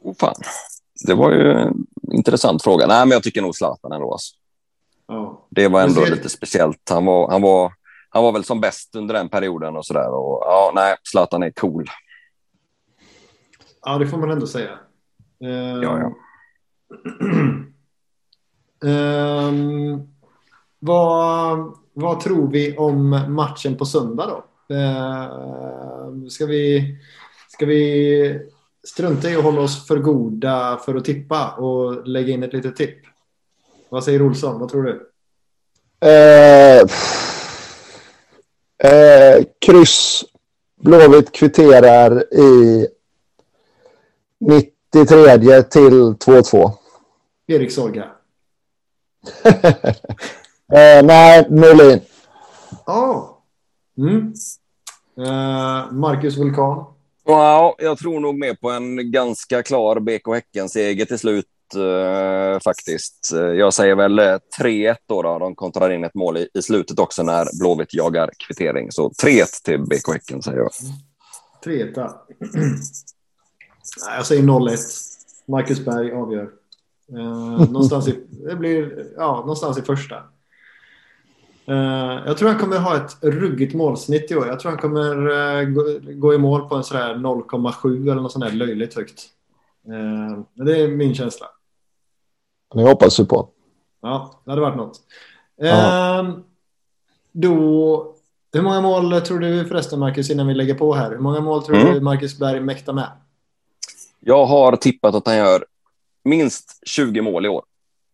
[0.02, 0.34] Oh, fan.
[1.06, 2.86] Det var ju en intressant fråga.
[2.86, 4.12] Nej, men jag tycker nog Zlatan ändå.
[4.12, 4.34] Alltså.
[5.06, 5.46] Ja.
[5.50, 6.10] Det var ändå ser...
[6.10, 6.90] lite speciellt.
[6.90, 7.72] Han var, han, var,
[8.08, 10.04] han var väl som bäst under den perioden och sådär.
[10.40, 11.84] Ja, nej, Zlatan är cool.
[13.84, 14.78] Ja, det får man ändå säga.
[15.44, 15.82] Uh...
[15.82, 16.12] Ja, ja.
[19.48, 20.08] um...
[20.86, 24.44] Vad, vad tror vi om matchen på söndag då?
[24.74, 25.30] Eh,
[26.28, 26.96] ska, vi,
[27.48, 28.40] ska vi
[28.88, 32.76] strunta i att hålla oss för goda för att tippa och lägga in ett litet
[32.76, 32.98] tipp?
[33.94, 34.60] Vad säger Olsson?
[34.60, 35.10] Vad tror du?
[36.08, 36.80] Eh,
[38.92, 40.24] eh, kryss.
[40.80, 42.86] Blåvitt kvitterar i
[44.40, 46.70] 93 till 2-2.
[47.46, 48.10] Erik Sorga.
[50.72, 52.00] Eh, nej, Norlin.
[52.86, 53.42] Ja.
[53.96, 54.06] Oh.
[54.06, 54.32] Mm.
[55.18, 56.84] Eh, Marcus Vulkan.
[57.24, 63.32] Wow, jag tror nog mer på en ganska klar BK Häcken-seger till slut eh, faktiskt.
[63.32, 65.38] Eh, jag säger väl 3-1 eh, då, då.
[65.38, 68.92] De kontrar in ett mål i, i slutet också när Blåvitt jagar kvittering.
[68.92, 70.70] Så 3-1 till BK Häcken säger jag.
[71.64, 72.10] 3-1.
[74.16, 74.78] jag säger 0-1.
[75.46, 76.50] Marcus Berg avgör.
[77.12, 80.22] Eh, någonstans, i, det blir, ja, någonstans i första.
[81.68, 84.46] Uh, jag tror han kommer ha ett ruggigt målsnitt i år.
[84.46, 85.82] Jag tror han kommer uh, gå,
[86.14, 89.28] gå, i mål på en sådär 0,7 eller något sånt där löjligt högt.
[89.88, 91.46] Uh, det är min känsla.
[92.74, 93.48] Det hoppas vi på.
[94.02, 95.00] Ja, det hade varit något.
[95.62, 96.38] Uh,
[97.32, 98.14] då,
[98.52, 101.10] hur många mål tror du förresten, Marcus, innan vi lägger på här?
[101.10, 101.94] Hur många mål tror mm.
[101.94, 103.08] du Marcus Berg mäktar med?
[104.20, 105.64] Jag har tippat att han gör
[106.24, 107.64] minst 20 mål i år.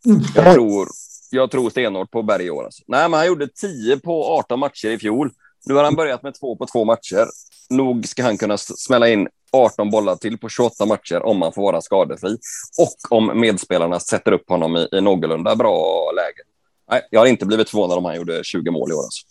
[0.05, 0.55] Jag Oj.
[0.55, 0.89] tror,
[1.31, 2.65] jag tror stenhårt på Berg i år.
[2.65, 2.83] Alltså.
[2.87, 5.31] Nej, men han gjorde 10 på 18 matcher i fjol.
[5.67, 7.27] Nu har han börjat med två på två matcher.
[7.71, 11.63] Nog ska han kunna smälla in 18 bollar till på 28 matcher om han får
[11.63, 12.39] vara skadefri.
[12.79, 16.43] Och om medspelarna sätter upp honom i, i någorlunda bra läge.
[16.91, 19.03] Nej, jag har inte blivit förvånad om han gjorde 20 mål i år.
[19.03, 19.27] Alltså.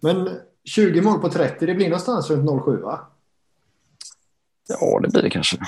[0.00, 0.30] Men
[0.64, 3.00] 20 mål på 30, det blir någonstans runt 07 va?
[4.68, 5.58] Ja, det blir det kanske.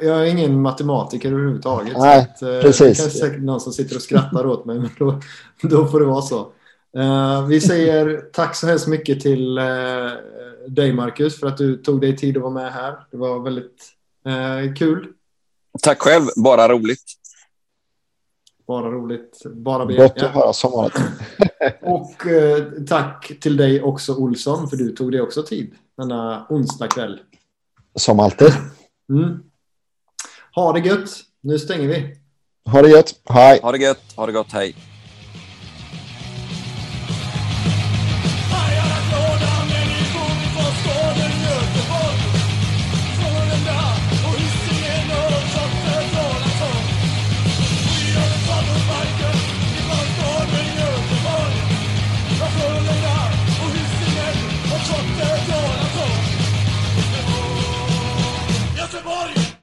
[0.00, 1.98] Jag är ingen matematiker överhuvudtaget.
[1.98, 2.98] Nej, så att, eh, precis.
[2.98, 5.20] Det kanske säkert någon som sitter och skrattar åt mig, men då,
[5.62, 6.52] då får det vara så.
[6.96, 9.64] Eh, vi säger tack så hemskt mycket till eh,
[10.68, 12.96] dig Marcus för att du tog dig tid att vara med här.
[13.10, 13.92] Det var väldigt
[14.26, 15.12] eh, kul.
[15.82, 17.04] Tack själv, bara roligt.
[18.66, 19.42] Bara roligt.
[19.44, 19.96] Bara be.
[19.96, 21.02] Gott att höra som vanligt.
[21.80, 26.88] Och eh, tack till dig också Olsson för du tog dig också tid denna onsdag
[26.88, 27.20] kväll.
[27.94, 28.52] Som alltid.
[29.10, 29.42] Mm.
[30.54, 31.10] Ha det gött.
[31.40, 32.16] Nu stänger vi.
[32.70, 33.14] Ha det gött.
[33.24, 33.60] Hej.
[33.62, 34.74] Ha det gött, ha det gott, hej.